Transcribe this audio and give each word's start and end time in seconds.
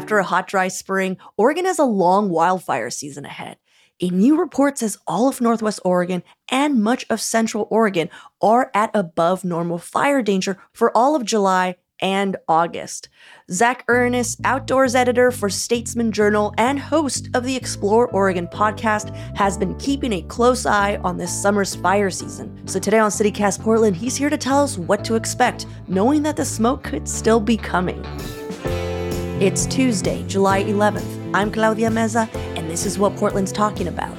after 0.00 0.16
a 0.16 0.24
hot, 0.24 0.48
dry 0.48 0.68
spring, 0.68 1.18
Oregon 1.36 1.66
has 1.66 1.78
a 1.78 1.84
long 1.84 2.30
wildfire 2.30 2.88
season 2.88 3.26
ahead. 3.26 3.58
A 4.00 4.08
new 4.08 4.40
report 4.40 4.78
says 4.78 4.96
all 5.06 5.28
of 5.28 5.42
Northwest 5.42 5.78
Oregon 5.84 6.22
and 6.50 6.82
much 6.82 7.04
of 7.10 7.20
Central 7.20 7.68
Oregon 7.70 8.08
are 8.40 8.70
at 8.72 8.90
above 8.94 9.44
normal 9.44 9.76
fire 9.76 10.22
danger 10.22 10.56
for 10.72 10.90
all 10.96 11.14
of 11.14 11.26
July 11.26 11.76
and 12.00 12.38
August. 12.48 13.10
Zach 13.52 13.86
Urness, 13.88 14.40
outdoors 14.42 14.94
editor 14.94 15.30
for 15.30 15.50
Statesman 15.50 16.12
Journal 16.12 16.54
and 16.56 16.78
host 16.78 17.28
of 17.34 17.44
the 17.44 17.54
Explore 17.54 18.08
Oregon 18.08 18.46
podcast, 18.46 19.14
has 19.36 19.58
been 19.58 19.76
keeping 19.76 20.14
a 20.14 20.22
close 20.22 20.64
eye 20.64 20.96
on 21.04 21.18
this 21.18 21.42
summer's 21.42 21.74
fire 21.74 22.08
season. 22.08 22.66
So 22.66 22.80
today 22.80 23.00
on 23.00 23.10
CityCast 23.10 23.60
Portland, 23.60 23.96
he's 23.96 24.16
here 24.16 24.30
to 24.30 24.38
tell 24.38 24.64
us 24.64 24.78
what 24.78 25.04
to 25.04 25.16
expect, 25.16 25.66
knowing 25.88 26.22
that 26.22 26.36
the 26.36 26.44
smoke 26.46 26.84
could 26.84 27.06
still 27.06 27.38
be 27.38 27.58
coming. 27.58 28.02
It's 29.40 29.64
Tuesday, 29.64 30.22
July 30.26 30.64
11th. 30.64 31.30
I'm 31.32 31.50
Claudia 31.50 31.88
Meza, 31.88 32.28
and 32.58 32.70
this 32.70 32.84
is 32.84 32.98
what 32.98 33.16
Portland's 33.16 33.52
talking 33.52 33.88
about. 33.88 34.14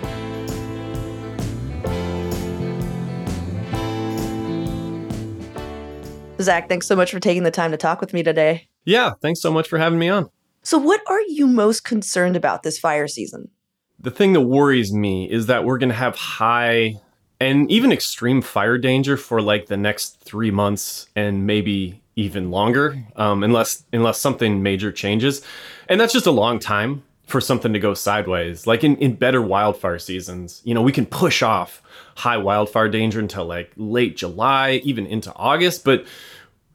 Zach, 6.42 6.68
thanks 6.68 6.88
so 6.88 6.96
much 6.96 7.12
for 7.12 7.20
taking 7.20 7.44
the 7.44 7.52
time 7.52 7.70
to 7.70 7.78
talk 7.78 8.02
with 8.02 8.14
me 8.14 8.24
today. 8.24 8.68
Yeah, 8.84 9.12
thanks 9.22 9.42
so 9.42 9.54
much 9.54 9.70
for 9.70 9.78
having 9.78 10.00
me 10.00 10.10
on. 10.10 10.28
So, 10.64 10.80
what 10.80 11.02
are 11.06 11.22
you 11.22 11.46
most 11.46 11.84
concerned 11.84 12.36
about 12.36 12.64
this 12.64 12.80
fire 12.80 13.08
season? 13.08 13.52
The 14.00 14.10
thing 14.10 14.34
that 14.34 14.42
worries 14.42 14.92
me 14.92 15.30
is 15.30 15.46
that 15.46 15.66
we're 15.66 15.78
going 15.78 15.90
to 15.90 15.96
have 15.96 16.16
high 16.16 16.96
and 17.40 17.70
even 17.70 17.92
extreme 17.92 18.42
fire 18.42 18.80
danger 18.80 19.18
for 19.18 19.40
like 19.40 19.68
the 19.68 19.78
next 19.78 20.20
three 20.22 20.50
months 20.50 21.10
and 21.16 21.46
maybe 21.46 22.01
even 22.16 22.52
longer, 22.52 22.98
um, 23.16 23.44
unless 23.44 23.84
unless 23.94 24.20
something 24.20 24.62
major 24.62 24.92
changes, 24.92 25.42
and 25.88 26.00
that's 26.00 26.14
just 26.14 26.26
a 26.26 26.32
long 26.32 26.60
time 26.60 27.04
for 27.26 27.40
something 27.40 27.72
to 27.74 27.80
go 27.80 27.94
sideways. 27.94 28.68
Like 28.68 28.84
in, 28.84 28.98
in 28.98 29.16
better 29.16 29.42
wildfire 29.42 30.00
seasons, 30.00 30.62
you 30.66 30.74
know, 30.74 30.82
we 30.82 30.92
can 30.92 31.06
push 31.06 31.42
off 31.42 31.82
high 32.16 32.38
wildfire 32.38 32.90
danger 32.90 33.20
until 33.20 33.46
like 33.46 33.72
late 33.78 34.18
July, 34.18 34.82
even 34.84 35.06
into 35.06 35.34
August, 35.36 35.86
but 35.86 36.06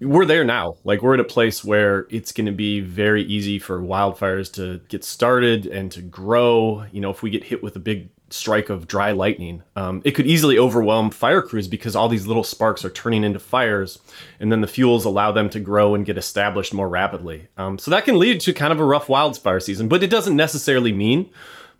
we're 0.00 0.26
there 0.26 0.44
now. 0.44 0.76
Like 0.84 1.02
we're 1.02 1.14
at 1.14 1.20
a 1.20 1.24
place 1.24 1.64
where 1.64 2.06
it's 2.10 2.32
going 2.32 2.46
to 2.46 2.52
be 2.52 2.80
very 2.80 3.22
easy 3.22 3.58
for 3.58 3.80
wildfires 3.80 4.52
to 4.54 4.80
get 4.88 5.04
started 5.04 5.66
and 5.66 5.90
to 5.92 6.02
grow. 6.02 6.84
You 6.90 7.00
know, 7.00 7.10
if 7.10 7.22
we 7.22 7.30
get 7.30 7.44
hit 7.44 7.62
with 7.62 7.76
a 7.76 7.80
big 7.80 8.08
strike 8.30 8.70
of 8.70 8.88
dry 8.88 9.12
lightning. 9.12 9.62
Um, 9.76 10.02
it 10.04 10.12
could 10.12 10.26
easily 10.26 10.58
overwhelm 10.58 11.10
fire 11.10 11.42
crews 11.42 11.68
because 11.68 11.94
all 11.94 12.08
these 12.08 12.26
little 12.26 12.44
sparks 12.44 12.84
are 12.84 12.90
turning 12.90 13.24
into 13.24 13.38
fires, 13.38 13.98
and 14.40 14.50
then 14.50 14.60
the 14.60 14.66
fuels 14.66 15.04
allow 15.04 15.32
them 15.32 15.48
to 15.50 15.60
grow 15.60 15.94
and 15.94 16.04
get 16.04 16.18
established 16.18 16.74
more 16.74 16.88
rapidly. 16.88 17.48
Um, 17.56 17.78
so 17.78 17.90
that 17.90 18.04
can 18.04 18.18
lead 18.18 18.40
to 18.40 18.52
kind 18.52 18.72
of 18.72 18.80
a 18.80 18.84
rough 18.84 19.08
wildfire 19.08 19.60
season, 19.60 19.88
but 19.88 20.02
it 20.02 20.10
doesn't 20.10 20.36
necessarily 20.36 20.92
mean 20.92 21.30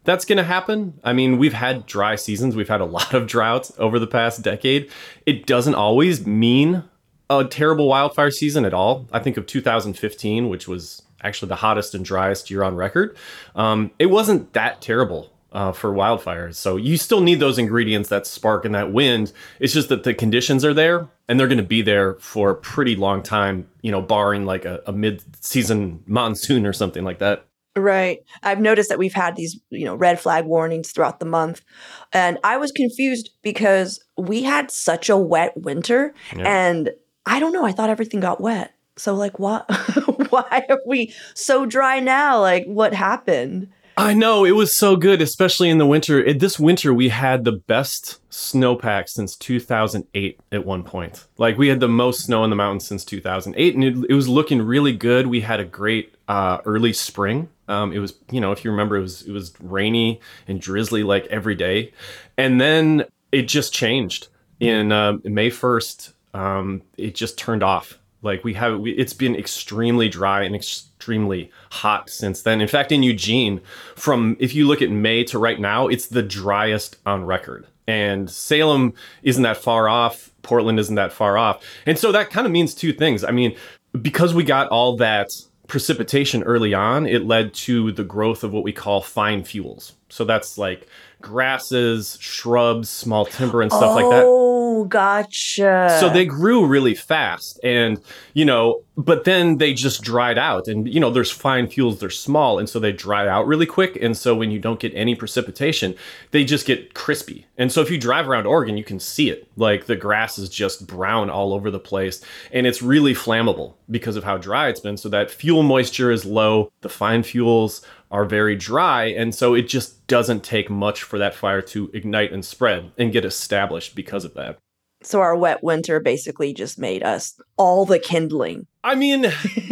that's 0.05 0.25
going 0.25 0.38
to 0.38 0.44
happen. 0.44 1.00
I 1.03 1.12
mean, 1.12 1.36
we've 1.36 1.53
had 1.53 1.84
dry 1.86 2.16
seasons, 2.16 2.55
we've 2.55 2.69
had 2.69 2.81
a 2.81 2.84
lot 2.97 3.12
of 3.12 3.27
droughts 3.27 3.72
over 3.78 3.98
the 3.98 4.06
past 4.06 4.42
decade. 4.42 4.91
It 5.27 5.47
doesn't 5.47 5.75
always 5.75 6.27
mean 6.27 6.84
a 7.28 7.44
terrible 7.44 7.88
wildfire 7.88 8.31
season 8.31 8.64
at 8.64 8.72
all. 8.72 9.08
I 9.12 9.19
think 9.19 9.36
of 9.36 9.47
2015, 9.47 10.48
which 10.48 10.69
was 10.69 11.03
actually 11.22 11.48
the 11.48 11.56
hottest 11.56 11.94
and 11.94 12.05
driest 12.05 12.50
year 12.50 12.62
on 12.62 12.77
record. 12.77 13.16
Um, 13.56 13.91
it 13.98 14.06
wasn't 14.06 14.53
that 14.53 14.81
terrible 14.81 15.33
uh, 15.52 15.72
for 15.72 15.92
wildfires. 15.92 16.55
So 16.55 16.77
you 16.77 16.97
still 16.97 17.20
need 17.20 17.41
those 17.41 17.58
ingredients, 17.58 18.08
that 18.08 18.27
spark 18.27 18.64
and 18.64 18.75
that 18.75 18.92
wind. 18.92 19.33
It's 19.61 19.72
just 19.72 19.88
that 19.88 20.05
the 20.05 20.14
conditions 20.14 20.64
are 20.64 20.75
there 20.75 21.08
and 21.28 21.38
they're 21.38 21.48
going 21.48 21.58
to 21.58 21.64
be 21.64 21.83
there 21.83 22.14
for 22.14 22.50
a 22.50 22.55
pretty 22.55 22.97
long 22.97 23.22
time, 23.22 23.69
you 23.83 23.91
know, 23.91 24.03
barring 24.03 24.44
like 24.44 24.64
a, 24.64 24.83
a 24.86 24.92
mid 24.92 25.22
season 25.44 26.03
monsoon 26.06 26.66
or 26.66 26.72
something 26.72 27.05
like 27.05 27.19
that. 27.19 27.47
Right. 27.77 28.20
I've 28.42 28.61
noticed 28.61 28.88
that 28.88 28.98
we've 28.98 29.12
had 29.12 29.36
these, 29.36 29.61
you 29.69 29.84
know, 29.84 29.94
red 29.94 30.19
flag 30.19 30.47
warnings 30.47 30.92
throughout 30.92 31.20
the 31.20 31.27
month. 31.27 31.62
And 32.10 32.38
I 32.42 32.56
was 32.56 32.72
confused 32.72 33.31
because 33.42 34.03
we 34.16 34.42
had 34.42 34.71
such 34.71 35.10
a 35.10 35.16
wet 35.16 35.54
winter 35.56 36.15
yeah. 36.34 36.44
and 36.47 36.91
I 37.26 37.38
don't 37.38 37.53
know, 37.53 37.66
I 37.66 37.72
thought 37.72 37.91
everything 37.91 38.21
got 38.21 38.41
wet. 38.41 38.72
So 38.97 39.15
like 39.15 39.38
what 39.38 39.71
why 40.31 40.65
are 40.71 40.81
we 40.87 41.12
so 41.34 41.66
dry 41.66 42.00
now? 42.00 42.41
Like 42.41 42.65
what 42.65 42.94
happened? 42.94 43.69
I 43.99 44.12
know 44.12 44.45
it 44.45 44.53
was 44.53 44.77
so 44.77 44.97
good, 44.97 45.23
especially 45.23 45.71
in 45.71 45.79
the 45.79 45.87
winter. 45.87 46.23
It, 46.23 46.39
this 46.39 46.59
winter, 46.59 46.93
we 46.93 47.09
had 47.09 47.45
the 47.45 47.53
best 47.53 48.21
snowpack 48.31 49.09
since 49.09 49.34
2008 49.37 50.39
at 50.53 50.67
one 50.67 50.83
point. 50.83 51.27
Like 51.39 51.57
we 51.57 51.69
had 51.69 51.81
the 51.81 51.89
most 51.89 52.21
snow 52.21 52.45
in 52.45 52.51
the 52.51 52.57
mountains 52.57 52.87
since 52.87 53.07
2008, 53.07 53.75
and 53.75 53.84
it, 53.84 54.11
it 54.11 54.15
was 54.15 54.29
looking 54.29 54.61
really 54.61 54.95
good. 54.95 55.29
We 55.29 55.41
had 55.41 55.61
a 55.61 55.65
great 55.65 56.15
uh, 56.29 56.59
early 56.67 56.93
spring. 56.93 57.49
Um, 57.69 57.91
it 57.93 57.99
was, 57.99 58.15
you 58.31 58.41
know, 58.41 58.53
if 58.53 58.65
you 58.65 58.71
remember, 58.71 58.97
it 58.97 59.01
was 59.01 59.23
it 59.23 59.33
was 59.33 59.55
rainy 59.61 60.21
and 60.47 60.61
drizzly 60.61 61.03
like 61.03 61.27
every 61.27 61.55
day, 61.55 61.95
and 62.37 62.61
then 62.61 63.07
it 63.33 63.49
just 63.49 63.73
changed 63.73 64.28
in 64.61 64.93
uh, 64.93 65.15
May 65.25 65.51
1st. 65.51 66.13
Um, 66.34 66.83
it 66.99 67.15
just 67.15 67.39
turned 67.39 67.63
off 67.63 67.99
like 68.22 68.44
we 68.44 68.54
have, 68.54 68.81
we, 68.81 68.93
it's 68.93 69.12
been 69.12 69.37
extremely 69.37 70.09
dry 70.09 70.43
and 70.43 70.54
extremely 70.54 71.50
hot 71.71 72.10
since 72.10 72.43
then. 72.43 72.60
In 72.60 72.69
fact, 72.69 72.93
in 72.93 73.03
Eugene, 73.03 73.60
from 73.94 74.37
if 74.41 74.54
you 74.54 74.66
look 74.66 74.82
at 74.82 74.91
May 74.91 75.25
to 75.25 75.38
right 75.38 75.60
now, 75.60 75.87
it's 75.88 76.06
the 76.06 76.22
driest 76.22 76.97
on 77.06 77.25
record. 77.25 77.66
And 77.87 78.28
Salem 78.28 78.94
isn't 79.22 79.43
that 79.43 79.59
far 79.59 79.88
off. 79.88 80.32
Portland 80.43 80.81
isn't 80.81 80.94
that 80.97 81.12
far 81.12 81.38
off. 81.38 81.65
And 81.87 81.99
so 81.99 82.12
that 82.12 82.31
kind 82.31 82.47
of 82.47 82.53
means 82.53 82.75
two 82.75 82.93
things. 82.93 83.22
I 83.22 83.31
mean, 83.31 83.56
because 84.00 84.34
we 84.34 84.44
got 84.44 84.69
all 84.69 84.97
that 84.97 85.31
precipitation 85.66 86.43
early 86.43 86.75
on, 86.75 87.06
it 87.06 87.25
led 87.25 87.54
to 87.54 87.93
the 87.93 88.04
growth 88.04 88.44
of 88.44 88.53
what 88.53 88.65
we 88.65 88.72
call 88.72 89.00
fine 89.00 89.44
fuels. 89.44 89.94
So 90.09 90.25
that's 90.25 90.59
like 90.59 90.87
grasses, 91.26 92.16
shrubs, 92.20 92.88
small 92.88 93.26
timber, 93.26 93.60
and 93.60 93.70
stuff 93.70 93.91
oh, 93.91 93.94
like 93.94 94.10
that. 94.10 94.22
Oh, 94.25 94.84
gotcha. 94.84 95.97
So 96.00 96.09
they 96.09 96.25
grew 96.25 96.66
really 96.66 96.94
fast. 96.94 97.59
And, 97.64 98.00
you 98.34 98.44
know, 98.44 98.82
but 98.97 99.25
then 99.25 99.59
they 99.59 99.75
just 99.75 100.03
dried 100.03 100.39
out. 100.39 100.69
And, 100.69 100.93
you 100.93 100.99
know, 100.99 101.11
there's 101.11 101.31
fine 101.31 101.69
fuels, 101.69 102.01
they're 102.01 102.11
small. 102.11 102.59
And 102.59 102.69
so 102.69 102.79
they 102.79 102.93
dry 102.93 103.29
out 103.29 103.47
really 103.47 103.67
quick. 103.67 103.99
And 104.01 104.17
so 104.17 104.34
when 104.34 104.51
you 104.51 104.59
don't 104.59 104.81
get 104.81 104.95
any 104.95 105.15
precipitation, 105.15 105.95
they 106.31 106.45
just 106.45 106.67
get 106.67 106.95
crispy. 106.95 107.47
And 107.59 107.71
so 107.71 107.83
if 107.83 107.91
you 107.91 107.99
drive 107.99 108.29
around 108.29 108.47
Oregon, 108.47 108.79
you 108.79 108.84
can 108.84 108.99
see 108.99 109.29
it. 109.29 109.49
Like 109.57 109.87
the 109.87 109.97
grass 109.97 110.39
is 110.39 110.49
just 110.49 110.87
brown 110.87 111.29
all 111.29 111.53
over 111.53 111.71
the 111.71 111.79
place. 111.79 112.23
And 112.53 112.67
it's 112.67 112.81
really 112.81 113.15
flammable 113.15 113.75
because 113.91 114.17
of 114.17 114.25
how 114.25 114.39
dry 114.39 114.69
it's 114.69 114.81
been. 114.81 114.97
So 114.97 115.11
that 115.11 115.31
fuel 115.31 115.63
moisture 115.63 116.11
is 116.11 116.25
low. 116.25 116.73
The 116.81 116.89
fine 116.89 117.23
fuels 117.23 117.83
are 118.11 118.25
very 118.25 118.57
dry. 118.57 119.07
And 119.07 119.34
so 119.34 119.55
it 119.55 119.63
just 119.63 120.07
doesn't 120.07 120.43
take 120.43 120.71
much 120.71 121.03
for 121.03 121.19
that 121.19 121.34
fire 121.34 121.61
to 121.63 121.91
ignite 121.93 122.33
and 122.33 122.45
spread 122.45 122.93
and 122.97 123.13
get 123.13 123.25
established 123.25 123.95
because 123.95 124.25
of 124.25 124.34
that. 124.34 124.59
So 125.03 125.21
our 125.21 125.37
wet 125.37 125.62
winter 125.62 126.01
basically 126.01 126.53
just 126.53 126.79
made 126.79 127.03
us 127.03 127.39
all 127.57 127.84
the 127.84 127.99
kindling. 127.99 128.67
I 128.83 128.95
mean, 128.95 129.31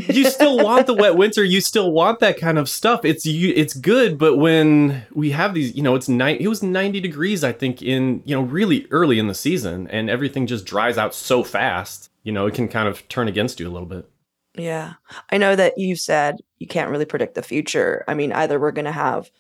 you 0.08 0.28
still 0.30 0.58
want 0.58 0.86
the 0.86 0.94
wet 0.98 1.16
winter. 1.16 1.42
You 1.42 1.60
still 1.60 1.92
want 1.92 2.20
that 2.20 2.38
kind 2.38 2.58
of 2.58 2.68
stuff. 2.68 3.04
It's 3.04 3.24
you. 3.24 3.52
It's 3.56 3.74
good, 3.74 4.18
but 4.18 4.36
when 4.36 5.04
we 5.12 5.30
have 5.30 5.54
these, 5.54 5.74
you 5.74 5.82
know, 5.82 5.94
it's 5.94 6.08
night. 6.08 6.40
It 6.40 6.48
was 6.48 6.62
ninety 6.62 7.00
degrees, 7.00 7.42
I 7.42 7.52
think, 7.52 7.82
in 7.82 8.22
you 8.24 8.36
know, 8.36 8.42
really 8.42 8.86
early 8.90 9.18
in 9.18 9.28
the 9.28 9.34
season, 9.34 9.88
and 9.88 10.10
everything 10.10 10.46
just 10.46 10.66
dries 10.66 10.98
out 10.98 11.14
so 11.14 11.42
fast. 11.42 12.10
You 12.22 12.32
know, 12.32 12.46
it 12.46 12.54
can 12.54 12.68
kind 12.68 12.88
of 12.88 13.06
turn 13.08 13.28
against 13.28 13.60
you 13.60 13.68
a 13.68 13.72
little 13.72 13.88
bit. 13.88 14.08
Yeah. 14.56 14.94
I 15.30 15.38
know 15.38 15.56
that 15.56 15.78
you 15.78 15.96
said 15.96 16.40
you 16.58 16.66
can't 16.66 16.90
really 16.90 17.04
predict 17.04 17.34
the 17.34 17.42
future. 17.42 18.04
I 18.06 18.14
mean, 18.14 18.32
either 18.32 18.60
we're 18.60 18.72
going 18.72 18.84
to 18.84 18.92
have, 18.92 19.30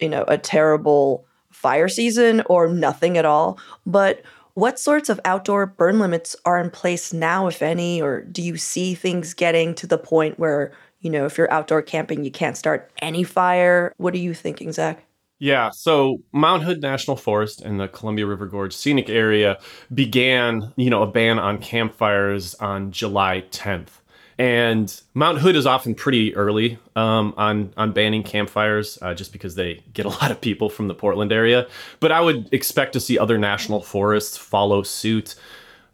you 0.00 0.08
know, 0.08 0.24
a 0.26 0.38
terrible 0.38 1.26
fire 1.50 1.88
season 1.88 2.42
or 2.46 2.68
nothing 2.68 3.18
at 3.18 3.26
all. 3.26 3.58
But 3.84 4.22
what 4.54 4.78
sorts 4.78 5.08
of 5.08 5.20
outdoor 5.24 5.66
burn 5.66 5.98
limits 5.98 6.36
are 6.44 6.58
in 6.58 6.70
place 6.70 7.12
now, 7.12 7.46
if 7.46 7.62
any? 7.62 8.00
Or 8.02 8.22
do 8.22 8.42
you 8.42 8.56
see 8.56 8.94
things 8.94 9.34
getting 9.34 9.74
to 9.76 9.86
the 9.86 9.98
point 9.98 10.38
where, 10.38 10.72
you 11.00 11.10
know, 11.10 11.24
if 11.24 11.38
you're 11.38 11.50
outdoor 11.52 11.82
camping, 11.82 12.24
you 12.24 12.30
can't 12.30 12.56
start 12.56 12.90
any 13.00 13.24
fire? 13.24 13.92
What 13.96 14.14
are 14.14 14.18
you 14.18 14.34
thinking, 14.34 14.72
Zach? 14.72 15.04
Yeah, 15.38 15.70
so 15.70 16.18
Mount 16.32 16.62
Hood 16.62 16.82
National 16.82 17.16
Forest 17.16 17.62
and 17.62 17.80
the 17.80 17.88
Columbia 17.88 18.26
River 18.26 18.46
Gorge 18.46 18.72
Scenic 18.72 19.08
Area 19.08 19.58
began, 19.92 20.72
you 20.76 20.88
know, 20.88 21.02
a 21.02 21.06
ban 21.08 21.40
on 21.40 21.58
campfires 21.58 22.54
on 22.56 22.92
July 22.92 23.42
10th. 23.50 24.01
And 24.38 25.00
Mount 25.14 25.38
Hood 25.38 25.56
is 25.56 25.66
often 25.66 25.94
pretty 25.94 26.34
early 26.34 26.78
um, 26.96 27.34
on 27.36 27.72
on 27.76 27.92
banning 27.92 28.22
campfires, 28.22 28.98
uh, 29.02 29.14
just 29.14 29.32
because 29.32 29.54
they 29.54 29.82
get 29.92 30.06
a 30.06 30.08
lot 30.08 30.30
of 30.30 30.40
people 30.40 30.70
from 30.70 30.88
the 30.88 30.94
Portland 30.94 31.32
area. 31.32 31.66
But 32.00 32.12
I 32.12 32.20
would 32.20 32.52
expect 32.52 32.94
to 32.94 33.00
see 33.00 33.18
other 33.18 33.38
national 33.38 33.82
forests 33.82 34.36
follow 34.36 34.82
suit. 34.82 35.34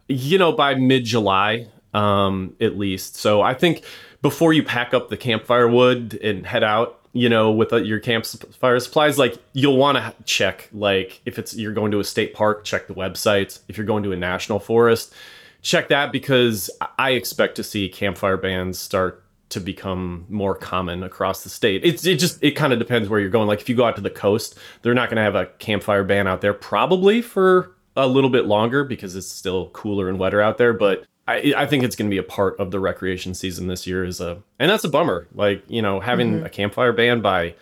You 0.07 0.37
know, 0.37 0.51
by 0.51 0.73
mid 0.75 1.05
July, 1.05 1.67
um, 1.93 2.55
at 2.59 2.77
least. 2.77 3.15
So 3.15 3.41
I 3.41 3.53
think 3.53 3.83
before 4.21 4.53
you 4.53 4.63
pack 4.63 4.93
up 4.93 5.09
the 5.09 5.17
campfire 5.17 5.67
wood 5.67 6.19
and 6.21 6.45
head 6.45 6.63
out, 6.63 6.99
you 7.13 7.29
know, 7.29 7.51
with 7.51 7.73
uh, 7.73 7.77
your 7.77 7.99
campfire 7.99 8.79
supplies, 8.79 9.17
like 9.17 9.37
you'll 9.53 9.77
want 9.77 9.97
to 9.97 10.13
check, 10.25 10.69
like 10.71 11.21
if 11.25 11.39
it's 11.39 11.55
you're 11.55 11.73
going 11.73 11.91
to 11.91 11.99
a 11.99 12.03
state 12.03 12.33
park, 12.33 12.63
check 12.63 12.87
the 12.87 12.93
website. 12.93 13.59
If 13.67 13.77
you're 13.77 13.85
going 13.85 14.03
to 14.03 14.11
a 14.11 14.17
national 14.17 14.59
forest 14.59 15.13
check 15.61 15.89
that 15.89 16.11
because 16.11 16.69
I 16.97 17.11
expect 17.11 17.55
to 17.55 17.63
see 17.63 17.89
campfire 17.89 18.37
bans 18.37 18.79
start 18.79 19.23
to 19.49 19.59
become 19.59 20.25
more 20.29 20.55
common 20.55 21.03
across 21.03 21.43
the 21.43 21.49
state. 21.49 21.83
It's 21.83 22.05
it 22.05 22.19
just 22.19 22.41
it 22.43 22.51
kind 22.51 22.71
of 22.71 22.79
depends 22.79 23.09
where 23.09 23.19
you're 23.19 23.29
going. 23.29 23.47
Like 23.47 23.61
if 23.61 23.69
you 23.69 23.75
go 23.75 23.85
out 23.85 23.95
to 23.95 24.01
the 24.01 24.09
coast, 24.09 24.57
they're 24.81 24.93
not 24.93 25.09
going 25.09 25.17
to 25.17 25.23
have 25.23 25.35
a 25.35 25.47
campfire 25.57 26.03
ban 26.03 26.27
out 26.27 26.41
there 26.41 26.53
probably 26.53 27.21
for 27.21 27.75
a 27.95 28.07
little 28.07 28.29
bit 28.29 28.45
longer 28.45 28.83
because 28.83 29.15
it's 29.15 29.27
still 29.27 29.69
cooler 29.69 30.07
and 30.07 30.19
wetter 30.19 30.41
out 30.41 30.57
there. 30.57 30.73
But 30.73 31.05
I, 31.27 31.53
I 31.57 31.65
think 31.65 31.83
it's 31.83 31.95
going 31.95 32.09
to 32.09 32.13
be 32.13 32.19
a 32.19 32.23
part 32.23 32.59
of 32.59 32.71
the 32.71 32.79
recreation 32.79 33.33
season 33.33 33.67
this 33.67 33.87
year. 33.87 34.03
Is 34.03 34.21
a 34.21 34.41
and 34.59 34.69
that's 34.69 34.83
a 34.83 34.89
bummer. 34.89 35.27
Like 35.33 35.63
you 35.67 35.81
know 35.81 35.99
having 35.99 36.35
mm-hmm. 36.35 36.45
a 36.45 36.49
campfire 36.49 36.93
ban 36.93 37.21
by, 37.21 37.55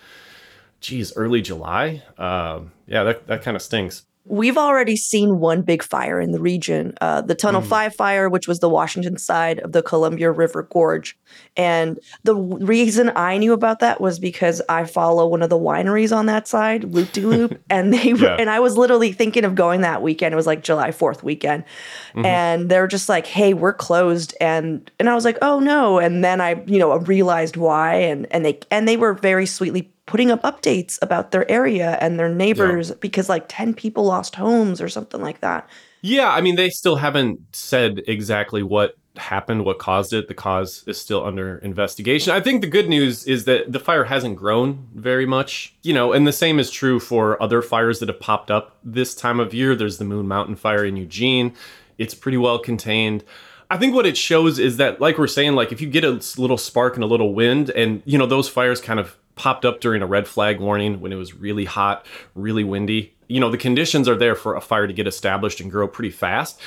geez, 0.82 1.14
early 1.16 1.42
July. 1.42 2.04
Um, 2.18 2.72
yeah, 2.86 3.04
that 3.04 3.28
that 3.28 3.44
kind 3.44 3.56
of 3.56 3.62
stinks. 3.62 4.04
We've 4.30 4.58
already 4.58 4.96
seen 4.96 5.40
one 5.40 5.62
big 5.62 5.84
fire 5.84 6.20
in 6.20 6.32
the 6.32 6.40
region, 6.40 6.94
uh, 7.02 7.22
the 7.22 7.36
Tunnel 7.36 7.62
mm. 7.62 7.68
5 7.68 7.96
fire, 7.96 8.30
which 8.30 8.48
was 8.48 8.60
the 8.60 8.70
Washington 8.70 9.18
side 9.18 9.60
of 9.60 9.72
the 9.72 9.82
Columbia 9.82 10.32
River 10.32 10.64
Gorge. 10.64 11.18
And 11.56 12.00
the 12.24 12.36
reason 12.36 13.12
I 13.16 13.38
knew 13.38 13.54
about 13.54 13.80
that 13.80 14.02
was 14.02 14.20
because 14.20 14.62
I 14.70 14.86
follow 14.86 15.28
one 15.28 15.42
of 15.42 15.50
the 15.50 15.58
wineries 15.58 16.16
on 16.16 16.26
that 16.28 16.48
side, 16.48 16.84
Loop 16.84 17.12
De 17.12 17.22
Loop, 17.22 17.62
and 17.70 17.94
they 17.94 18.12
yeah. 18.14 18.36
and 18.40 18.50
I 18.50 18.60
was 18.60 18.78
literally 18.78 19.12
thinking 19.12 19.46
of 19.46 19.56
going 19.56 19.82
that 19.82 20.02
weekend. 20.02 20.34
It 20.34 20.36
was 20.36 20.48
like 20.48 20.64
July 20.64 20.90
4th 20.90 21.24
weekend. 21.24 21.64
Mm-hmm. 22.10 22.26
And 22.26 22.70
they're 22.70 22.88
just 22.88 23.10
like, 23.10 23.26
"Hey, 23.26 23.54
we're 23.54 23.74
closed." 23.74 24.36
And 24.40 24.90
and 25.00 25.10
I 25.10 25.16
was 25.16 25.26
like, 25.26 25.38
"Oh 25.42 25.60
no." 25.60 26.00
And 26.00 26.24
then 26.24 26.42
I, 26.42 26.64
you 26.66 26.80
know, 26.80 26.96
realized 26.98 27.58
why 27.58 27.96
and 27.96 28.28
and 28.32 28.46
they 28.46 28.60
and 28.72 28.88
they 28.88 28.98
were 28.98 29.14
very 29.14 29.46
sweetly 29.46 29.92
putting 30.08 30.32
up 30.32 30.42
updates 30.42 30.98
about 31.04 31.32
their 31.32 31.50
area 31.52 31.98
and 32.02 32.20
their 32.20 32.30
neighbors 32.30 32.90
yeah. 32.90 32.96
because 33.00 33.30
like 33.30 33.46
10 33.48 33.76
people 33.76 34.04
lost 34.04 34.36
homes 34.36 34.82
or 34.82 34.90
something 34.90 35.22
like 35.22 35.42
that. 35.42 35.70
Yeah, 36.02 36.32
I 36.32 36.42
mean 36.42 36.56
they 36.56 36.70
still 36.70 36.96
haven't 36.96 37.40
said 37.52 38.02
exactly 38.08 38.64
what 38.64 38.96
happened, 39.18 39.66
what 39.66 39.80
caused 39.80 40.14
it. 40.14 40.28
The 40.28 40.34
cause 40.34 40.84
is 40.88 41.00
still 41.00 41.26
under 41.26 41.58
investigation. 41.60 42.34
I 42.34 42.40
think 42.40 42.62
the 42.62 42.68
good 42.68 42.88
news 42.88 43.26
is 43.26 43.46
that 43.46 43.72
the 43.72 43.80
fire 43.80 44.06
hasn't 44.06 44.38
grown 44.38 44.88
very 44.94 45.26
much, 45.26 45.76
you 45.84 45.94
know, 45.94 46.14
and 46.14 46.26
the 46.26 46.32
same 46.32 46.60
is 46.60 46.72
true 46.72 47.00
for 47.00 47.42
other 47.42 47.62
fires 47.62 48.00
that 48.00 48.10
have 48.10 48.20
popped 48.20 48.50
up 48.50 48.78
this 48.84 49.14
time 49.14 49.40
of 49.40 49.54
year. 49.54 49.76
There's 49.76 49.98
the 49.98 50.06
Moon 50.06 50.28
Mountain 50.28 50.56
fire 50.56 50.86
in 50.86 50.98
Eugene. 50.98 51.54
It's 51.98 52.14
pretty 52.14 52.38
well 52.38 52.60
contained. 52.60 53.24
I 53.70 53.78
think 53.78 53.94
what 53.94 54.06
it 54.06 54.16
shows 54.16 54.60
is 54.60 54.78
that, 54.78 55.02
like 55.02 55.18
we're 55.18 55.28
saying, 55.28 55.54
like 55.54 55.74
if 55.74 55.82
you 55.82 55.90
get 55.90 56.06
a 56.06 56.22
little 56.38 56.58
spark 56.58 56.96
and 56.96 57.04
a 57.04 57.08
little 57.08 57.34
wind, 57.34 57.70
and 57.72 58.02
you 58.06 58.18
know 58.18 58.26
those 58.26 58.48
fires 58.48 58.80
kind 58.80 59.00
of 59.00 59.18
popped 59.38 59.66
up 59.66 59.80
during 59.80 60.02
a 60.02 60.08
red 60.08 60.28
flag 60.28 60.60
warning 60.60 61.00
when 61.00 61.14
it 61.14 61.16
was 61.16 61.34
really 61.34 61.66
hot, 61.66 62.06
really 62.36 62.64
windy. 62.64 63.14
You 63.28 63.40
know, 63.40 63.50
the 63.50 63.58
conditions 63.58 64.08
are 64.08 64.16
there 64.16 64.36
for 64.36 64.56
a 64.56 64.62
fire 64.62 64.88
to 64.88 64.94
get 64.94 65.08
established 65.08 65.60
and 65.60 65.72
grow 65.72 65.88
pretty 65.88 66.12
fast. 66.12 66.60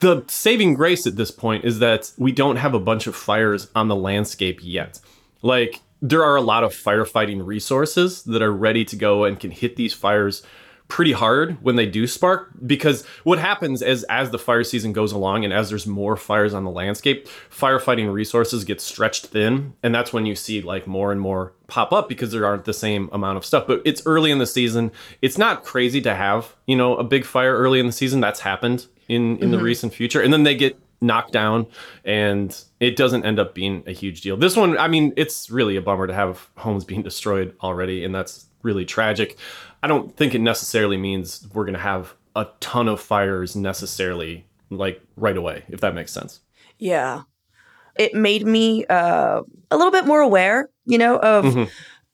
The 0.00 0.24
saving 0.26 0.74
grace 0.74 1.06
at 1.06 1.16
this 1.16 1.30
point 1.30 1.64
is 1.64 1.78
that 1.78 2.12
we 2.18 2.32
don't 2.32 2.56
have 2.56 2.74
a 2.74 2.80
bunch 2.80 3.06
of 3.06 3.14
fires 3.14 3.70
on 3.74 3.88
the 3.88 3.96
landscape 3.96 4.60
yet. 4.62 5.00
Like, 5.42 5.80
there 6.00 6.24
are 6.24 6.34
a 6.34 6.42
lot 6.42 6.64
of 6.64 6.74
firefighting 6.74 7.46
resources 7.46 8.24
that 8.24 8.42
are 8.42 8.52
ready 8.52 8.84
to 8.86 8.96
go 8.96 9.24
and 9.24 9.38
can 9.38 9.52
hit 9.52 9.76
these 9.76 9.92
fires 9.92 10.42
pretty 10.92 11.12
hard 11.12 11.56
when 11.62 11.76
they 11.76 11.86
do 11.86 12.06
spark 12.06 12.50
because 12.66 13.06
what 13.24 13.38
happens 13.38 13.80
is 13.80 14.04
as 14.10 14.28
the 14.28 14.38
fire 14.38 14.62
season 14.62 14.92
goes 14.92 15.10
along 15.10 15.42
and 15.42 15.50
as 15.50 15.70
there's 15.70 15.86
more 15.86 16.18
fires 16.18 16.52
on 16.52 16.64
the 16.64 16.70
landscape 16.70 17.26
firefighting 17.50 18.12
resources 18.12 18.62
get 18.62 18.78
stretched 18.78 19.24
thin 19.28 19.72
and 19.82 19.94
that's 19.94 20.12
when 20.12 20.26
you 20.26 20.34
see 20.34 20.60
like 20.60 20.86
more 20.86 21.10
and 21.10 21.18
more 21.18 21.54
pop 21.66 21.94
up 21.94 22.10
because 22.10 22.30
there 22.30 22.44
aren't 22.44 22.66
the 22.66 22.74
same 22.74 23.08
amount 23.10 23.38
of 23.38 23.46
stuff. 23.46 23.66
But 23.66 23.80
it's 23.86 24.02
early 24.04 24.30
in 24.30 24.38
the 24.38 24.46
season. 24.46 24.92
It's 25.22 25.38
not 25.38 25.64
crazy 25.64 26.02
to 26.02 26.14
have 26.14 26.54
you 26.66 26.76
know 26.76 26.96
a 26.96 27.04
big 27.04 27.24
fire 27.24 27.56
early 27.56 27.80
in 27.80 27.86
the 27.86 27.92
season. 27.92 28.20
That's 28.20 28.40
happened 28.40 28.86
in 29.08 29.22
in 29.22 29.38
mm-hmm. 29.38 29.50
the 29.52 29.62
recent 29.62 29.94
future. 29.94 30.20
And 30.20 30.30
then 30.30 30.42
they 30.42 30.54
get 30.54 30.78
knocked 31.00 31.32
down 31.32 31.66
and 32.04 32.62
it 32.80 32.96
doesn't 32.96 33.24
end 33.24 33.38
up 33.38 33.54
being 33.54 33.82
a 33.86 33.92
huge 33.92 34.20
deal. 34.20 34.36
This 34.36 34.56
one 34.56 34.76
i 34.76 34.88
mean 34.88 35.14
it's 35.16 35.48
really 35.48 35.76
a 35.76 35.80
bummer 35.80 36.06
to 36.06 36.14
have 36.14 36.50
homes 36.58 36.84
being 36.84 37.02
destroyed 37.02 37.56
already 37.62 38.04
and 38.04 38.14
that's 38.14 38.46
really 38.62 38.84
tragic 38.84 39.38
I 39.82 39.88
don't 39.88 40.16
think 40.16 40.34
it 40.34 40.40
necessarily 40.40 40.96
means 40.96 41.46
we're 41.52 41.64
going 41.64 41.74
to 41.74 41.80
have 41.80 42.14
a 42.36 42.46
ton 42.60 42.88
of 42.88 43.00
fires 43.00 43.56
necessarily 43.56 44.46
like 44.70 45.02
right 45.16 45.36
away, 45.36 45.64
if 45.68 45.80
that 45.80 45.94
makes 45.94 46.12
sense. 46.12 46.40
Yeah. 46.78 47.22
It 47.96 48.14
made 48.14 48.46
me 48.46 48.86
uh, 48.86 49.42
a 49.70 49.76
little 49.76 49.92
bit 49.92 50.06
more 50.06 50.20
aware, 50.20 50.70
you 50.86 50.98
know, 50.98 51.18
of 51.18 51.44
mm-hmm. 51.44 51.64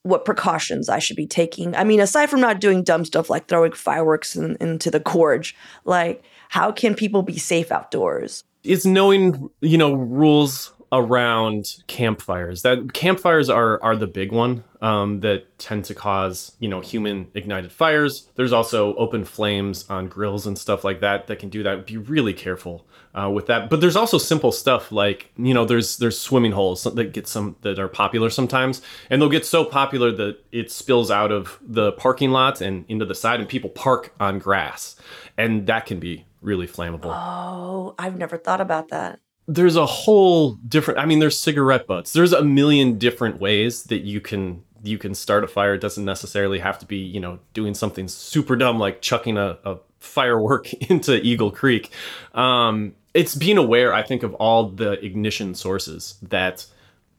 what 0.02 0.24
precautions 0.24 0.88
I 0.88 0.98
should 0.98 1.16
be 1.16 1.26
taking. 1.26 1.76
I 1.76 1.84
mean, 1.84 2.00
aside 2.00 2.30
from 2.30 2.40
not 2.40 2.60
doing 2.60 2.82
dumb 2.82 3.04
stuff 3.04 3.30
like 3.30 3.46
throwing 3.46 3.72
fireworks 3.72 4.34
in, 4.34 4.56
into 4.60 4.90
the 4.90 5.00
gorge, 5.00 5.54
like 5.84 6.24
how 6.48 6.72
can 6.72 6.94
people 6.94 7.22
be 7.22 7.38
safe 7.38 7.70
outdoors? 7.70 8.44
It's 8.64 8.84
knowing, 8.84 9.50
you 9.60 9.78
know, 9.78 9.94
rules 9.94 10.72
around 10.92 11.82
campfires. 11.86 12.62
That 12.62 12.92
campfires 12.92 13.50
are 13.50 13.82
are 13.82 13.96
the 13.96 14.06
big 14.06 14.32
one 14.32 14.64
um, 14.80 15.20
that 15.20 15.58
tend 15.58 15.84
to 15.86 15.94
cause 15.94 16.52
you 16.60 16.68
know 16.68 16.80
human 16.80 17.28
ignited 17.34 17.72
fires. 17.72 18.28
There's 18.36 18.52
also 18.52 18.94
open 18.94 19.24
flames 19.24 19.88
on 19.90 20.08
grills 20.08 20.46
and 20.46 20.58
stuff 20.58 20.84
like 20.84 21.00
that 21.00 21.26
that 21.26 21.38
can 21.38 21.50
do 21.50 21.62
that. 21.62 21.86
Be 21.86 21.96
really 21.96 22.32
careful 22.32 22.86
uh, 23.14 23.30
with 23.30 23.46
that. 23.46 23.68
But 23.68 23.80
there's 23.80 23.96
also 23.96 24.18
simple 24.18 24.52
stuff 24.52 24.90
like 24.90 25.30
you 25.36 25.52
know 25.52 25.64
there's 25.64 25.98
there's 25.98 26.18
swimming 26.18 26.52
holes 26.52 26.84
that 26.84 27.12
get 27.12 27.26
some 27.26 27.56
that 27.62 27.78
are 27.78 27.88
popular 27.88 28.30
sometimes, 28.30 28.80
and 29.10 29.20
they'll 29.20 29.28
get 29.28 29.46
so 29.46 29.64
popular 29.64 30.10
that 30.12 30.38
it 30.52 30.70
spills 30.70 31.10
out 31.10 31.32
of 31.32 31.58
the 31.62 31.92
parking 31.92 32.30
lot 32.30 32.60
and 32.60 32.84
into 32.88 33.04
the 33.04 33.14
side, 33.14 33.40
and 33.40 33.48
people 33.48 33.70
park 33.70 34.14
on 34.18 34.38
grass, 34.38 34.96
and 35.36 35.66
that 35.66 35.86
can 35.86 36.00
be 36.00 36.24
really 36.40 36.66
flammable. 36.66 37.12
Oh, 37.14 37.94
I've 37.98 38.16
never 38.16 38.38
thought 38.38 38.60
about 38.60 38.88
that 38.88 39.20
there's 39.48 39.76
a 39.76 39.86
whole 39.86 40.52
different 40.56 41.00
i 41.00 41.06
mean 41.06 41.18
there's 41.18 41.38
cigarette 41.38 41.86
butts. 41.86 42.12
There's 42.12 42.34
a 42.34 42.44
million 42.44 42.98
different 42.98 43.40
ways 43.40 43.84
that 43.84 44.02
you 44.02 44.20
can 44.20 44.62
you 44.84 44.98
can 44.98 45.14
start 45.14 45.42
a 45.42 45.48
fire. 45.48 45.74
It 45.74 45.80
doesn't 45.80 46.04
necessarily 46.04 46.60
have 46.60 46.78
to 46.80 46.86
be 46.86 46.98
you 46.98 47.18
know 47.18 47.40
doing 47.54 47.74
something 47.74 48.06
super 48.06 48.54
dumb 48.54 48.78
like 48.78 49.00
chucking 49.00 49.38
a, 49.38 49.58
a 49.64 49.78
firework 49.98 50.72
into 50.90 51.20
eagle 51.20 51.50
creek. 51.50 51.90
Um, 52.34 52.94
it's 53.14 53.34
being 53.34 53.56
aware 53.56 53.94
i 53.94 54.02
think 54.02 54.22
of 54.22 54.34
all 54.34 54.68
the 54.68 55.02
ignition 55.04 55.54
sources 55.54 56.18
that 56.22 56.66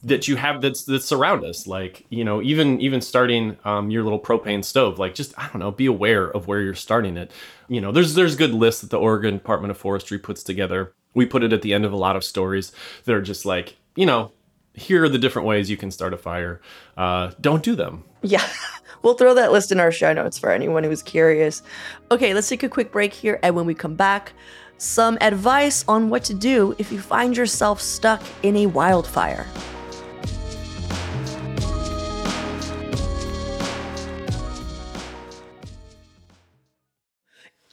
that 0.03 0.27
you 0.27 0.35
have 0.35 0.61
that 0.61 0.77
that 0.85 1.03
surround 1.03 1.43
us. 1.43 1.65
Like 1.65 2.05
you 2.09 2.23
know 2.23 2.43
even 2.43 2.79
even 2.79 3.01
starting 3.01 3.57
um, 3.65 3.89
your 3.89 4.03
little 4.03 4.19
propane 4.19 4.63
stove 4.63 4.99
like 4.99 5.15
just 5.15 5.37
i 5.37 5.47
don't 5.47 5.59
know 5.59 5.71
be 5.71 5.87
aware 5.87 6.29
of 6.29 6.47
where 6.47 6.61
you're 6.61 6.75
starting 6.75 7.17
it. 7.17 7.31
You 7.67 7.81
know 7.81 7.91
there's 7.91 8.13
there's 8.13 8.35
good 8.35 8.53
lists 8.53 8.81
that 8.81 8.91
the 8.91 8.99
oregon 8.99 9.33
department 9.33 9.71
of 9.71 9.77
forestry 9.79 10.19
puts 10.19 10.43
together 10.43 10.93
we 11.13 11.25
put 11.25 11.43
it 11.43 11.53
at 11.53 11.61
the 11.61 11.73
end 11.73 11.85
of 11.85 11.93
a 11.93 11.97
lot 11.97 12.15
of 12.15 12.23
stories 12.23 12.71
that 13.05 13.15
are 13.15 13.21
just 13.21 13.45
like, 13.45 13.77
you 13.95 14.05
know, 14.05 14.31
here 14.73 15.03
are 15.03 15.09
the 15.09 15.17
different 15.17 15.47
ways 15.47 15.69
you 15.69 15.77
can 15.77 15.91
start 15.91 16.13
a 16.13 16.17
fire. 16.17 16.61
Uh, 16.95 17.31
don't 17.41 17.63
do 17.63 17.75
them. 17.75 18.03
Yeah. 18.21 18.47
We'll 19.01 19.13
throw 19.13 19.33
that 19.33 19.53
list 19.53 19.71
in 19.71 19.79
our 19.79 19.93
show 19.93 20.11
notes 20.11 20.37
for 20.37 20.51
anyone 20.51 20.83
who's 20.83 21.01
curious. 21.01 21.63
Okay, 22.11 22.33
let's 22.33 22.49
take 22.49 22.63
a 22.63 22.67
quick 22.67 22.91
break 22.91 23.13
here. 23.13 23.39
And 23.43 23.55
when 23.55 23.65
we 23.65 23.73
come 23.73 23.95
back, 23.95 24.33
some 24.77 25.17
advice 25.21 25.85
on 25.87 26.09
what 26.09 26.25
to 26.25 26.33
do 26.33 26.75
if 26.77 26.91
you 26.91 26.99
find 26.99 27.37
yourself 27.37 27.79
stuck 27.79 28.21
in 28.43 28.57
a 28.57 28.65
wildfire. 28.65 29.45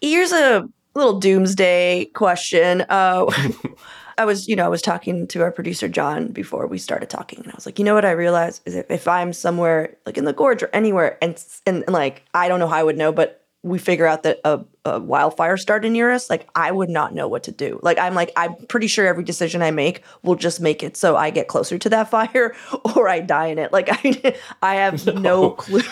Here's 0.00 0.30
a 0.30 0.68
little 0.96 1.18
doomsday 1.20 2.06
question. 2.14 2.84
Uh, 2.88 3.26
I 4.18 4.24
was, 4.24 4.48
you 4.48 4.56
know, 4.56 4.64
I 4.64 4.68
was 4.68 4.80
talking 4.80 5.26
to 5.28 5.42
our 5.42 5.52
producer 5.52 5.88
John 5.88 6.28
before 6.28 6.66
we 6.66 6.78
started 6.78 7.10
talking, 7.10 7.40
and 7.40 7.48
I 7.48 7.54
was 7.54 7.66
like, 7.66 7.78
you 7.78 7.84
know 7.84 7.94
what 7.94 8.06
I 8.06 8.12
realized 8.12 8.62
is 8.64 8.74
if, 8.74 8.90
if 8.90 9.08
I'm 9.08 9.32
somewhere 9.32 9.96
like 10.06 10.16
in 10.16 10.24
the 10.24 10.32
gorge 10.32 10.62
or 10.62 10.70
anywhere, 10.72 11.18
and, 11.20 11.42
and, 11.66 11.84
and 11.84 11.92
like 11.92 12.22
I 12.32 12.48
don't 12.48 12.58
know 12.58 12.68
how 12.68 12.76
I 12.76 12.82
would 12.82 12.96
know, 12.96 13.12
but 13.12 13.46
we 13.66 13.78
figure 13.78 14.06
out 14.06 14.22
that 14.22 14.40
a, 14.44 14.60
a, 14.84 15.00
wildfire 15.00 15.56
started 15.56 15.90
near 15.90 16.12
us, 16.12 16.30
like 16.30 16.48
I 16.54 16.70
would 16.70 16.88
not 16.88 17.14
know 17.14 17.26
what 17.26 17.42
to 17.44 17.52
do. 17.52 17.80
Like 17.82 17.98
I'm 17.98 18.14
like 18.14 18.30
I'm 18.36 18.54
pretty 18.54 18.86
sure 18.86 19.06
every 19.06 19.24
decision 19.24 19.60
I 19.60 19.72
make 19.72 20.04
will 20.22 20.36
just 20.36 20.60
make 20.60 20.84
it 20.84 20.96
so 20.96 21.16
I 21.16 21.30
get 21.30 21.48
closer 21.48 21.76
to 21.76 21.88
that 21.88 22.08
fire 22.10 22.54
or 22.94 23.08
I 23.08 23.20
die 23.20 23.46
in 23.46 23.58
it. 23.58 23.72
Like 23.72 23.88
I 23.90 24.36
I 24.62 24.76
have 24.76 25.04
no, 25.14 25.20
no 25.20 25.50
clue. 25.50 25.82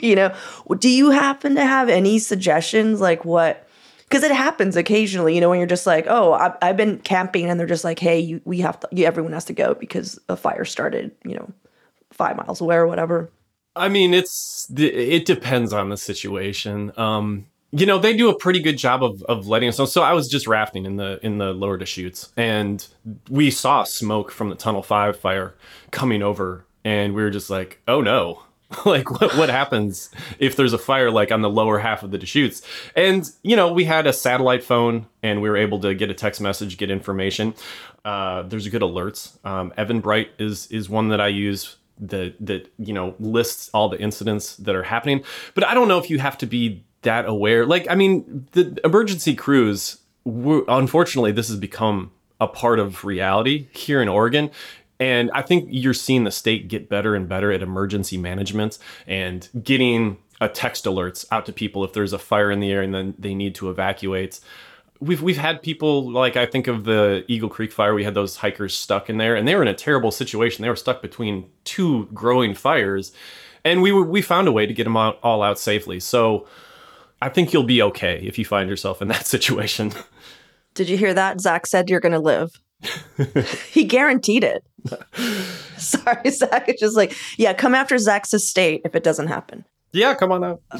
you 0.00 0.16
know, 0.16 0.34
do 0.78 0.88
you 0.88 1.10
happen 1.10 1.56
to 1.56 1.64
have 1.64 1.88
any 1.90 2.18
suggestions 2.18 3.00
like 3.00 3.24
what? 3.24 3.66
Because 4.10 4.24
it 4.24 4.32
happens 4.32 4.74
occasionally, 4.76 5.36
you 5.36 5.40
know, 5.40 5.48
when 5.48 5.58
you're 5.58 5.68
just 5.68 5.86
like, 5.86 6.06
oh, 6.08 6.32
I've, 6.32 6.56
I've 6.60 6.76
been 6.76 6.98
camping, 6.98 7.48
and 7.48 7.58
they're 7.60 7.66
just 7.66 7.84
like, 7.84 8.00
hey, 8.00 8.18
you, 8.18 8.40
we 8.44 8.58
have 8.58 8.80
to, 8.80 8.88
you, 8.90 9.06
everyone 9.06 9.32
has 9.32 9.44
to 9.46 9.52
go 9.52 9.74
because 9.74 10.18
a 10.28 10.36
fire 10.36 10.64
started, 10.64 11.12
you 11.24 11.36
know, 11.36 11.50
five 12.12 12.36
miles 12.36 12.60
away 12.60 12.74
or 12.74 12.88
whatever. 12.88 13.30
I 13.76 13.88
mean, 13.88 14.12
it's 14.12 14.68
it 14.76 15.26
depends 15.26 15.72
on 15.72 15.90
the 15.90 15.96
situation. 15.96 16.92
Um, 16.96 17.46
you 17.70 17.86
know, 17.86 17.98
they 17.98 18.16
do 18.16 18.28
a 18.28 18.36
pretty 18.36 18.58
good 18.58 18.76
job 18.76 19.04
of, 19.04 19.22
of 19.22 19.46
letting 19.46 19.68
us 19.68 19.78
know. 19.78 19.84
So 19.84 20.02
I 20.02 20.12
was 20.12 20.28
just 20.28 20.48
rafting 20.48 20.86
in 20.86 20.96
the 20.96 21.20
in 21.22 21.38
the 21.38 21.52
lower 21.52 21.76
Deschutes, 21.76 22.32
and 22.36 22.84
we 23.28 23.48
saw 23.52 23.84
smoke 23.84 24.32
from 24.32 24.48
the 24.48 24.56
Tunnel 24.56 24.82
Five 24.82 25.20
fire 25.20 25.54
coming 25.92 26.20
over, 26.20 26.64
and 26.84 27.14
we 27.14 27.22
were 27.22 27.30
just 27.30 27.48
like, 27.48 27.80
oh 27.86 28.00
no, 28.00 28.42
like 28.86 29.10
what 29.10 29.36
what 29.36 29.48
happens 29.48 30.10
if 30.38 30.54
there's 30.54 30.72
a 30.72 30.78
fire 30.78 31.10
like 31.10 31.32
on 31.32 31.42
the 31.42 31.50
lower 31.50 31.78
half 31.78 32.02
of 32.02 32.10
the 32.10 32.18
Deschutes? 32.18 32.62
And 32.94 33.28
you 33.42 33.56
know, 33.56 33.72
we 33.72 33.84
had 33.84 34.06
a 34.06 34.12
satellite 34.12 34.62
phone 34.62 35.06
and 35.22 35.42
we 35.42 35.48
were 35.48 35.56
able 35.56 35.80
to 35.80 35.94
get 35.94 36.10
a 36.10 36.14
text 36.14 36.40
message, 36.40 36.76
get 36.76 36.90
information. 36.90 37.54
Uh, 38.04 38.42
there's 38.42 38.68
good 38.68 38.82
alerts. 38.82 39.44
Um, 39.44 39.72
Evan 39.76 40.00
Bright 40.00 40.30
is 40.38 40.66
is 40.68 40.88
one 40.88 41.08
that 41.08 41.20
I 41.20 41.28
use 41.28 41.76
that 41.98 42.34
that 42.40 42.72
you 42.78 42.94
know 42.94 43.14
lists 43.18 43.70
all 43.74 43.88
the 43.88 44.00
incidents 44.00 44.56
that 44.56 44.74
are 44.74 44.84
happening. 44.84 45.24
But 45.54 45.64
I 45.64 45.74
don't 45.74 45.88
know 45.88 45.98
if 45.98 46.08
you 46.08 46.18
have 46.18 46.38
to 46.38 46.46
be 46.46 46.84
that 47.02 47.26
aware. 47.26 47.66
Like, 47.66 47.86
I 47.90 47.94
mean, 47.94 48.46
the 48.52 48.78
emergency 48.84 49.34
crews. 49.34 49.98
Unfortunately, 50.26 51.32
this 51.32 51.48
has 51.48 51.56
become 51.56 52.12
a 52.40 52.46
part 52.46 52.78
of 52.78 53.04
reality 53.04 53.68
here 53.72 54.02
in 54.02 54.08
Oregon. 54.08 54.50
And 55.00 55.30
I 55.32 55.40
think 55.42 55.68
you're 55.70 55.94
seeing 55.94 56.24
the 56.24 56.30
state 56.30 56.68
get 56.68 56.90
better 56.90 57.14
and 57.14 57.26
better 57.26 57.50
at 57.50 57.62
emergency 57.62 58.18
management 58.18 58.78
and 59.06 59.48
getting 59.62 60.18
a 60.42 60.48
text 60.48 60.84
alerts 60.84 61.24
out 61.32 61.46
to 61.46 61.52
people 61.52 61.84
if 61.84 61.94
there's 61.94 62.12
a 62.12 62.18
fire 62.18 62.50
in 62.50 62.60
the 62.60 62.70
air 62.70 62.82
and 62.82 62.94
then 62.94 63.14
they 63.18 63.34
need 63.34 63.54
to 63.56 63.70
evacuate. 63.70 64.40
We've 65.00 65.22
we've 65.22 65.38
had 65.38 65.62
people 65.62 66.10
like 66.10 66.36
I 66.36 66.44
think 66.44 66.66
of 66.66 66.84
the 66.84 67.24
Eagle 67.26 67.48
Creek 67.48 67.72
fire. 67.72 67.94
We 67.94 68.04
had 68.04 68.12
those 68.12 68.36
hikers 68.36 68.76
stuck 68.76 69.08
in 69.08 69.16
there, 69.16 69.34
and 69.34 69.48
they 69.48 69.54
were 69.54 69.62
in 69.62 69.68
a 69.68 69.74
terrible 69.74 70.10
situation. 70.10 70.62
They 70.62 70.68
were 70.68 70.76
stuck 70.76 71.00
between 71.00 71.48
two 71.64 72.04
growing 72.12 72.54
fires, 72.54 73.12
and 73.64 73.80
we 73.80 73.92
were, 73.92 74.02
we 74.02 74.20
found 74.20 74.46
a 74.46 74.52
way 74.52 74.66
to 74.66 74.74
get 74.74 74.84
them 74.84 74.98
out, 74.98 75.18
all 75.22 75.42
out 75.42 75.58
safely. 75.58 76.00
So 76.00 76.46
I 77.22 77.30
think 77.30 77.54
you'll 77.54 77.62
be 77.62 77.80
okay 77.80 78.20
if 78.22 78.38
you 78.38 78.44
find 78.44 78.68
yourself 78.68 79.00
in 79.00 79.08
that 79.08 79.26
situation. 79.34 79.92
Did 80.74 80.90
you 80.90 80.98
hear 80.98 81.14
that? 81.14 81.40
Zach 81.40 81.66
said 81.66 81.88
you're 81.88 82.00
going 82.00 82.12
to 82.12 82.20
live. 82.20 82.60
he 83.70 83.84
guaranteed 83.84 84.44
it. 84.44 84.64
Sorry, 85.76 86.30
Zach. 86.30 86.68
It's 86.68 86.80
just 86.80 86.96
like, 86.96 87.14
yeah, 87.36 87.52
come 87.52 87.74
after 87.74 87.98
Zach's 87.98 88.34
estate 88.34 88.82
if 88.84 88.94
it 88.94 89.02
doesn't 89.02 89.28
happen. 89.28 89.64
Yeah, 89.92 90.14
come 90.14 90.30
on 90.30 90.44
out. 90.44 90.62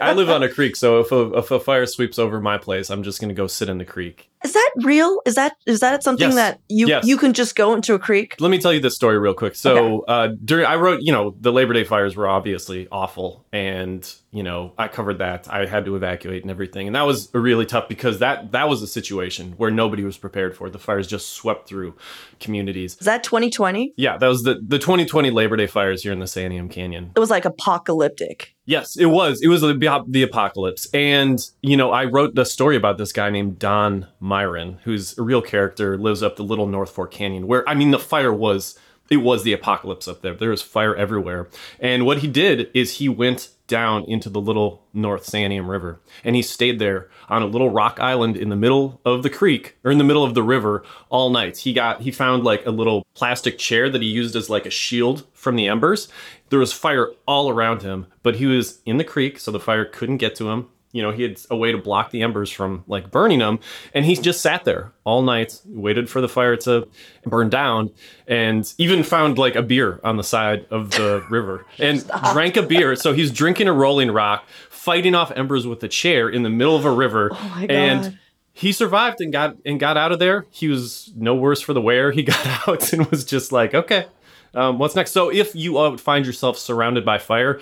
I 0.00 0.14
live 0.14 0.30
on 0.30 0.42
a 0.42 0.48
creek, 0.48 0.74
so 0.74 1.00
if 1.00 1.12
a, 1.12 1.34
if 1.34 1.50
a 1.50 1.60
fire 1.60 1.84
sweeps 1.84 2.18
over 2.18 2.40
my 2.40 2.56
place, 2.56 2.88
I'm 2.88 3.02
just 3.02 3.20
going 3.20 3.28
to 3.28 3.34
go 3.34 3.46
sit 3.46 3.68
in 3.68 3.78
the 3.78 3.84
creek. 3.84 4.29
Is 4.44 4.52
that 4.54 4.70
real? 4.82 5.20
Is 5.26 5.34
that 5.34 5.56
is 5.66 5.80
that 5.80 6.02
something 6.02 6.28
Yes. 6.28 6.34
that 6.34 6.60
you 6.68 6.86
Yes. 6.88 7.06
you 7.06 7.16
can 7.18 7.32
just 7.34 7.54
go 7.56 7.74
into 7.74 7.94
a 7.94 7.98
creek? 7.98 8.36
Let 8.40 8.50
me 8.50 8.58
tell 8.58 8.72
you 8.72 8.80
this 8.80 8.94
story 8.94 9.18
real 9.18 9.34
quick. 9.34 9.54
So, 9.54 10.00
uh, 10.08 10.28
during 10.44 10.64
I 10.64 10.76
wrote, 10.76 11.00
you 11.02 11.12
know, 11.12 11.34
the 11.40 11.52
Labor 11.52 11.74
Day 11.74 11.84
fires 11.84 12.16
were 12.16 12.26
obviously 12.28 12.88
awful, 12.90 13.44
and 13.52 14.10
you 14.32 14.42
know, 14.44 14.72
I 14.78 14.86
covered 14.88 15.18
that. 15.18 15.48
I 15.50 15.66
had 15.66 15.84
to 15.86 15.96
evacuate 15.96 16.42
and 16.42 16.50
everything, 16.50 16.86
and 16.86 16.94
that 16.96 17.02
was 17.04 17.28
really 17.34 17.66
tough 17.66 17.88
because 17.88 18.20
that 18.20 18.52
that 18.52 18.68
was 18.68 18.80
a 18.80 18.86
situation 18.86 19.54
where 19.58 19.70
nobody 19.70 20.04
was 20.04 20.16
prepared 20.16 20.56
for. 20.56 20.70
The 20.70 20.78
fires 20.78 21.06
just 21.06 21.30
swept 21.30 21.68
through 21.68 21.94
communities. 22.38 22.96
Is 23.00 23.06
that 23.06 23.22
2020? 23.24 23.92
Yeah, 23.96 24.16
that 24.16 24.26
was 24.26 24.42
the 24.44 24.60
the 24.66 24.78
2020 24.78 25.30
Labor 25.30 25.56
Day 25.56 25.66
fires 25.66 26.02
here 26.02 26.12
in 26.12 26.18
the 26.20 26.26
Santiam 26.26 26.70
Canyon. 26.70 27.10
It 27.14 27.20
was 27.20 27.30
like 27.30 27.44
apocalyptic. 27.44 28.54
Yes, 28.66 28.96
it 28.96 29.06
was. 29.06 29.40
It 29.42 29.48
was 29.48 29.62
the, 29.62 30.04
the 30.08 30.22
apocalypse. 30.22 30.88
And, 30.92 31.40
you 31.62 31.76
know, 31.76 31.90
I 31.90 32.04
wrote 32.04 32.34
the 32.34 32.44
story 32.44 32.76
about 32.76 32.98
this 32.98 33.12
guy 33.12 33.30
named 33.30 33.58
Don 33.58 34.06
Myron, 34.20 34.78
who's 34.84 35.18
a 35.18 35.22
real 35.22 35.42
character, 35.42 35.98
lives 35.98 36.22
up 36.22 36.36
the 36.36 36.44
Little 36.44 36.66
North 36.66 36.90
Fork 36.90 37.10
Canyon, 37.10 37.46
where, 37.46 37.68
I 37.68 37.74
mean, 37.74 37.90
the 37.90 37.98
fire 37.98 38.32
was, 38.32 38.78
it 39.10 39.16
was 39.18 39.42
the 39.42 39.52
apocalypse 39.52 40.06
up 40.06 40.22
there. 40.22 40.34
There 40.34 40.50
was 40.50 40.62
fire 40.62 40.94
everywhere. 40.94 41.48
And 41.80 42.06
what 42.06 42.18
he 42.18 42.28
did 42.28 42.70
is 42.74 42.98
he 42.98 43.08
went 43.08 43.48
down 43.70 44.04
into 44.04 44.28
the 44.28 44.40
Little 44.40 44.82
North 44.92 45.24
Santiam 45.24 45.66
River 45.68 46.00
and 46.22 46.36
he 46.36 46.42
stayed 46.42 46.78
there 46.78 47.08
on 47.30 47.42
a 47.42 47.46
little 47.46 47.70
rock 47.70 47.98
island 47.98 48.36
in 48.36 48.50
the 48.50 48.56
middle 48.56 49.00
of 49.06 49.22
the 49.22 49.30
creek 49.30 49.78
or 49.84 49.90
in 49.90 49.96
the 49.96 50.04
middle 50.04 50.24
of 50.24 50.34
the 50.34 50.42
river 50.42 50.84
all 51.08 51.30
night. 51.30 51.56
He 51.56 51.72
got, 51.72 52.02
he 52.02 52.10
found 52.10 52.44
like 52.44 52.66
a 52.66 52.70
little 52.70 53.06
plastic 53.14 53.56
chair 53.56 53.88
that 53.88 54.02
he 54.02 54.08
used 54.08 54.36
as 54.36 54.50
like 54.50 54.66
a 54.66 54.70
shield 54.70 55.24
from 55.32 55.56
the 55.56 55.68
embers 55.68 56.08
there 56.50 56.58
was 56.58 56.72
fire 56.72 57.12
all 57.26 57.48
around 57.48 57.82
him, 57.82 58.06
but 58.22 58.36
he 58.36 58.46
was 58.46 58.80
in 58.84 58.98
the 58.98 59.04
creek, 59.04 59.38
so 59.38 59.50
the 59.50 59.60
fire 59.60 59.84
couldn't 59.84 60.18
get 60.18 60.34
to 60.36 60.50
him. 60.50 60.68
You 60.92 61.02
know, 61.02 61.10
he 61.12 61.22
had 61.22 61.40
a 61.50 61.56
way 61.56 61.72
to 61.72 61.78
block 61.78 62.10
the 62.10 62.22
embers 62.22 62.50
from 62.50 62.84
like 62.86 63.10
burning 63.10 63.38
them. 63.38 63.60
and 63.94 64.04
he 64.04 64.16
just 64.16 64.40
sat 64.40 64.64
there 64.64 64.92
all 65.04 65.22
night, 65.22 65.60
waited 65.66 66.10
for 66.10 66.20
the 66.20 66.28
fire 66.28 66.56
to 66.56 66.88
burn 67.24 67.48
down, 67.48 67.90
and 68.26 68.72
even 68.78 69.02
found 69.02 69.38
like 69.38 69.54
a 69.54 69.62
beer 69.62 70.00
on 70.02 70.16
the 70.16 70.24
side 70.24 70.66
of 70.70 70.90
the 70.92 71.24
river 71.30 71.64
and 71.78 72.06
drank 72.32 72.56
a 72.56 72.62
beer. 72.62 72.96
So 72.96 73.12
he's 73.12 73.30
drinking 73.30 73.68
a 73.68 73.72
Rolling 73.72 74.10
Rock, 74.10 74.44
fighting 74.68 75.14
off 75.14 75.30
embers 75.32 75.66
with 75.66 75.82
a 75.84 75.88
chair 75.88 76.28
in 76.28 76.42
the 76.42 76.50
middle 76.50 76.76
of 76.76 76.84
a 76.84 76.90
river, 76.90 77.30
Oh 77.32 77.66
and 77.68 78.18
he 78.52 78.72
survived 78.72 79.20
and 79.20 79.32
got 79.32 79.56
and 79.64 79.78
got 79.78 79.96
out 79.96 80.12
of 80.12 80.18
there. 80.18 80.46
He 80.50 80.68
was 80.68 81.12
no 81.16 81.34
worse 81.34 81.60
for 81.60 81.72
the 81.72 81.80
wear. 81.80 82.10
He 82.10 82.22
got 82.24 82.68
out 82.68 82.92
and 82.92 83.06
was 83.10 83.24
just 83.24 83.52
like, 83.52 83.74
okay, 83.74 84.06
um, 84.54 84.78
what's 84.78 84.94
next? 84.94 85.12
So 85.12 85.30
if 85.30 85.54
you 85.54 85.78
uh, 85.78 85.96
find 85.96 86.26
yourself 86.26 86.58
surrounded 86.58 87.04
by 87.04 87.18
fire, 87.18 87.60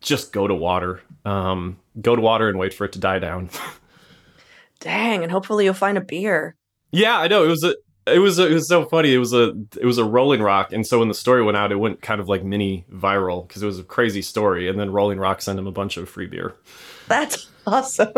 just 0.00 0.32
go 0.32 0.46
to 0.46 0.54
water. 0.54 1.00
Um, 1.24 1.78
go 2.00 2.16
to 2.16 2.22
water 2.22 2.48
and 2.48 2.58
wait 2.58 2.74
for 2.74 2.84
it 2.84 2.92
to 2.92 2.98
die 2.98 3.18
down. 3.18 3.50
Dang, 4.80 5.22
and 5.22 5.32
hopefully 5.32 5.64
you'll 5.64 5.74
find 5.74 5.98
a 5.98 6.02
beer. 6.02 6.56
yeah, 6.92 7.18
I 7.18 7.28
know 7.28 7.44
it 7.44 7.48
was 7.48 7.64
a. 7.64 7.74
It 8.06 8.20
was 8.20 8.38
a, 8.38 8.46
it 8.46 8.54
was 8.54 8.66
so 8.66 8.86
funny. 8.86 9.12
It 9.12 9.18
was 9.18 9.34
a 9.34 9.52
it 9.78 9.84
was 9.84 9.98
a 9.98 10.04
Rolling 10.04 10.40
Rock, 10.40 10.72
and 10.72 10.86
so 10.86 11.00
when 11.00 11.08
the 11.08 11.14
story 11.14 11.42
went 11.42 11.58
out, 11.58 11.72
it 11.72 11.76
went 11.76 12.00
kind 12.00 12.22
of 12.22 12.28
like 12.28 12.42
mini 12.42 12.86
viral 12.90 13.46
because 13.46 13.62
it 13.62 13.66
was 13.66 13.78
a 13.78 13.84
crazy 13.84 14.22
story. 14.22 14.66
And 14.66 14.80
then 14.80 14.90
Rolling 14.92 15.18
Rock 15.18 15.42
sent 15.42 15.58
him 15.58 15.66
a 15.66 15.72
bunch 15.72 15.98
of 15.98 16.08
free 16.08 16.26
beer. 16.26 16.54
That's 17.08 17.48
awesome. 17.66 18.12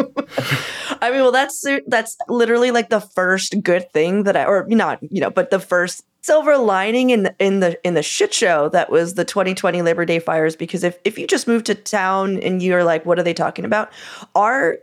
I 1.00 1.10
mean, 1.10 1.22
well, 1.22 1.32
that's 1.32 1.64
that's 1.88 2.16
literally 2.28 2.70
like 2.70 2.88
the 2.88 3.00
first 3.00 3.60
good 3.64 3.90
thing 3.92 4.22
that 4.25 4.37
I, 4.37 4.44
or 4.44 4.64
not, 4.68 5.00
you 5.02 5.20
know, 5.20 5.30
but 5.30 5.50
the 5.50 5.58
first 5.58 6.04
silver 6.23 6.57
lining 6.59 7.11
in 7.11 7.25
the, 7.25 7.35
in 7.39 7.61
the 7.61 7.79
in 7.87 7.95
the 7.95 8.03
shit 8.03 8.33
show 8.33 8.69
that 8.71 8.91
was 8.91 9.15
the 9.15 9.25
2020 9.25 9.83
Labor 9.83 10.05
Day 10.05 10.19
fires. 10.19 10.57
Because 10.57 10.85
if 10.85 10.99
if 11.05 11.19
you 11.19 11.27
just 11.27 11.47
moved 11.47 11.67
to 11.67 11.75
town 11.75 12.39
and 12.39 12.62
you're 12.62 12.85
like, 12.85 13.07
what 13.07 13.19
are 13.19 13.23
they 13.23 13.35
talking 13.35 13.65
about? 13.65 13.91
Our 14.35 14.79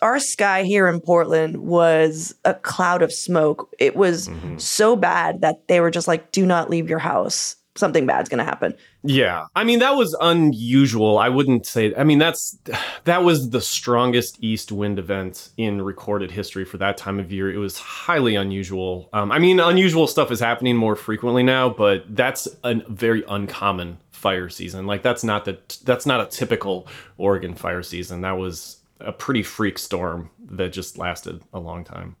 our 0.00 0.18
sky 0.18 0.62
here 0.62 0.88
in 0.88 1.00
Portland 1.00 1.58
was 1.58 2.34
a 2.44 2.54
cloud 2.54 3.02
of 3.02 3.12
smoke. 3.12 3.68
It 3.78 3.96
was 3.96 4.28
mm-hmm. 4.28 4.58
so 4.58 4.96
bad 4.96 5.42
that 5.42 5.68
they 5.68 5.80
were 5.80 5.90
just 5.90 6.08
like, 6.08 6.32
do 6.32 6.46
not 6.46 6.70
leave 6.70 6.88
your 6.88 6.98
house. 6.98 7.56
Something 7.76 8.06
bad's 8.06 8.28
gonna 8.28 8.44
happen. 8.44 8.74
Yeah. 9.08 9.46
I 9.56 9.64
mean, 9.64 9.78
that 9.78 9.96
was 9.96 10.14
unusual. 10.20 11.16
I 11.16 11.30
wouldn't 11.30 11.64
say, 11.64 11.94
I 11.94 12.04
mean, 12.04 12.18
that's, 12.18 12.58
that 13.04 13.24
was 13.24 13.48
the 13.48 13.60
strongest 13.62 14.36
east 14.44 14.70
wind 14.70 14.98
event 14.98 15.48
in 15.56 15.80
recorded 15.80 16.30
history 16.30 16.66
for 16.66 16.76
that 16.76 16.98
time 16.98 17.18
of 17.18 17.32
year. 17.32 17.50
It 17.50 17.56
was 17.56 17.78
highly 17.78 18.34
unusual. 18.34 19.08
Um, 19.14 19.32
I 19.32 19.38
mean, 19.38 19.60
unusual 19.60 20.06
stuff 20.08 20.30
is 20.30 20.40
happening 20.40 20.76
more 20.76 20.94
frequently 20.94 21.42
now, 21.42 21.70
but 21.70 22.04
that's 22.14 22.48
a 22.62 22.82
very 22.90 23.24
uncommon 23.26 23.96
fire 24.10 24.50
season. 24.50 24.86
Like, 24.86 25.02
that's 25.02 25.24
not 25.24 25.46
the, 25.46 25.58
that's 25.84 26.04
not 26.04 26.20
a 26.20 26.26
typical 26.26 26.86
Oregon 27.16 27.54
fire 27.54 27.82
season. 27.82 28.20
That 28.20 28.36
was 28.36 28.76
a 29.00 29.12
pretty 29.12 29.42
freak 29.42 29.78
storm 29.78 30.28
that 30.50 30.74
just 30.74 30.98
lasted 30.98 31.40
a 31.54 31.58
long 31.58 31.82
time. 31.82 32.16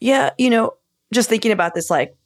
Yeah, 0.00 0.30
you 0.38 0.48
know, 0.48 0.72
just 1.12 1.28
thinking 1.28 1.52
about 1.52 1.74
this, 1.74 1.90
like, 1.90 2.16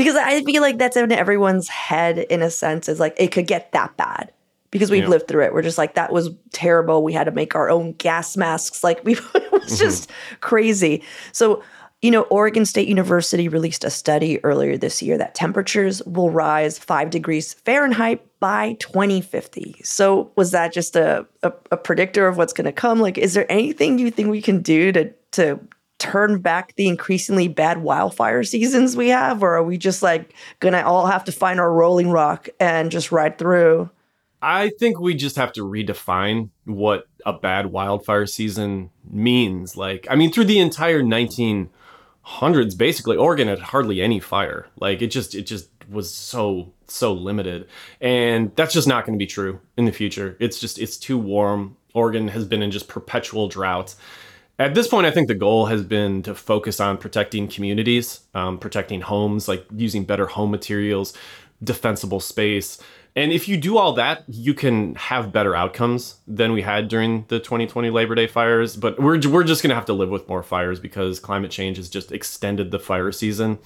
because 0.00 0.16
I 0.16 0.42
feel 0.44 0.62
like 0.62 0.78
that's 0.78 0.96
in 0.96 1.12
everyone's 1.12 1.68
head 1.68 2.16
in 2.18 2.40
a 2.40 2.50
sense, 2.50 2.88
is 2.88 2.98
like 2.98 3.14
it 3.18 3.32
could 3.32 3.46
get 3.46 3.70
that 3.72 3.98
bad 3.98 4.32
because 4.70 4.90
we've 4.90 5.02
Yeah. 5.02 5.10
lived 5.10 5.28
through 5.28 5.44
it. 5.44 5.52
We're 5.52 5.60
just 5.60 5.76
like, 5.76 5.94
that 5.94 6.10
was 6.10 6.30
terrible. 6.52 7.02
We 7.02 7.12
had 7.12 7.24
to 7.24 7.32
make 7.32 7.54
our 7.54 7.68
own 7.68 7.92
gas 7.92 8.34
masks. 8.34 8.82
Like, 8.90 9.04
we, 9.04 9.12
it 9.12 9.52
was 9.52 9.64
mm-hmm. 9.64 9.76
just 9.76 10.10
crazy. 10.40 11.02
So, 11.32 11.62
you 12.00 12.10
know, 12.10 12.22
Oregon 12.22 12.64
State 12.64 12.88
University 12.88 13.46
released 13.46 13.84
a 13.84 13.90
study 13.90 14.42
earlier 14.42 14.78
this 14.78 15.02
year 15.02 15.18
that 15.18 15.34
temperatures 15.34 16.02
will 16.04 16.30
rise 16.30 16.78
five 16.78 17.10
degrees 17.10 17.52
Fahrenheit 17.52 18.24
by 18.40 18.72
2050. 18.80 19.82
So, 19.84 20.32
was 20.34 20.52
that 20.52 20.72
just 20.72 20.96
a, 20.96 21.26
a, 21.42 21.52
a 21.70 21.76
predictor 21.76 22.26
of 22.26 22.38
what's 22.38 22.54
going 22.54 22.64
to 22.64 22.72
come? 22.72 23.00
Like, 23.00 23.18
is 23.18 23.34
there 23.34 23.50
anything 23.52 23.98
you 23.98 24.10
think 24.10 24.30
we 24.30 24.40
can 24.40 24.62
do 24.62 24.92
to, 24.92 25.12
to, 25.32 25.60
turn 26.00 26.40
back 26.40 26.74
the 26.74 26.88
increasingly 26.88 27.46
bad 27.46 27.78
wildfire 27.78 28.42
seasons 28.42 28.96
we 28.96 29.08
have 29.08 29.42
or 29.42 29.54
are 29.54 29.62
we 29.62 29.78
just 29.78 30.02
like 30.02 30.34
gonna 30.58 30.80
all 30.80 31.06
have 31.06 31.24
to 31.24 31.30
find 31.30 31.60
our 31.60 31.72
rolling 31.72 32.10
rock 32.10 32.48
and 32.58 32.90
just 32.90 33.12
ride 33.12 33.38
through 33.38 33.88
I 34.42 34.70
think 34.78 34.98
we 34.98 35.14
just 35.14 35.36
have 35.36 35.52
to 35.54 35.62
redefine 35.62 36.50
what 36.64 37.06
a 37.26 37.32
bad 37.32 37.66
wildfire 37.66 38.26
season 38.26 38.90
means. 39.04 39.76
Like, 39.76 40.06
I 40.08 40.16
mean, 40.16 40.32
through 40.32 40.44
the 40.44 40.60
entire 40.60 41.02
1900s, 41.02 42.78
basically, 42.78 43.16
Oregon 43.16 43.48
had 43.48 43.58
hardly 43.58 44.00
any 44.00 44.18
fire. 44.18 44.66
Like, 44.78 45.02
it 45.02 45.08
just, 45.08 45.34
it 45.34 45.42
just 45.42 45.68
was 45.90 46.12
so, 46.12 46.72
so 46.86 47.12
limited. 47.12 47.68
And 48.00 48.54
that's 48.56 48.72
just 48.72 48.88
not 48.88 49.04
going 49.04 49.18
to 49.18 49.22
be 49.22 49.26
true 49.26 49.60
in 49.76 49.84
the 49.84 49.92
future. 49.92 50.36
It's 50.40 50.58
just, 50.58 50.78
it's 50.78 50.96
too 50.96 51.18
warm. 51.18 51.76
Oregon 51.92 52.28
has 52.28 52.46
been 52.46 52.62
in 52.62 52.70
just 52.70 52.88
perpetual 52.88 53.48
drought. 53.48 53.94
At 54.60 54.74
this 54.74 54.88
point, 54.88 55.06
I 55.06 55.10
think 55.10 55.28
the 55.28 55.34
goal 55.34 55.64
has 55.66 55.82
been 55.82 56.22
to 56.24 56.34
focus 56.34 56.80
on 56.80 56.98
protecting 56.98 57.48
communities, 57.48 58.20
um, 58.34 58.58
protecting 58.58 59.00
homes, 59.00 59.48
like 59.48 59.64
using 59.74 60.04
better 60.04 60.26
home 60.26 60.50
materials, 60.50 61.14
defensible 61.64 62.20
space. 62.20 62.78
And 63.16 63.32
if 63.32 63.48
you 63.48 63.56
do 63.56 63.78
all 63.78 63.94
that, 63.94 64.22
you 64.28 64.52
can 64.52 64.96
have 64.96 65.32
better 65.32 65.56
outcomes 65.56 66.16
than 66.28 66.52
we 66.52 66.60
had 66.60 66.88
during 66.88 67.24
the 67.28 67.38
2020 67.38 67.88
Labor 67.88 68.14
Day 68.14 68.26
fires. 68.26 68.76
But 68.76 69.00
we're, 69.00 69.18
we're 69.30 69.44
just 69.44 69.62
going 69.62 69.70
to 69.70 69.74
have 69.74 69.86
to 69.86 69.94
live 69.94 70.10
with 70.10 70.28
more 70.28 70.42
fires 70.42 70.78
because 70.78 71.20
climate 71.20 71.50
change 71.50 71.78
has 71.78 71.88
just 71.88 72.12
extended 72.12 72.70
the 72.70 72.78
fire 72.78 73.12
season. 73.12 73.58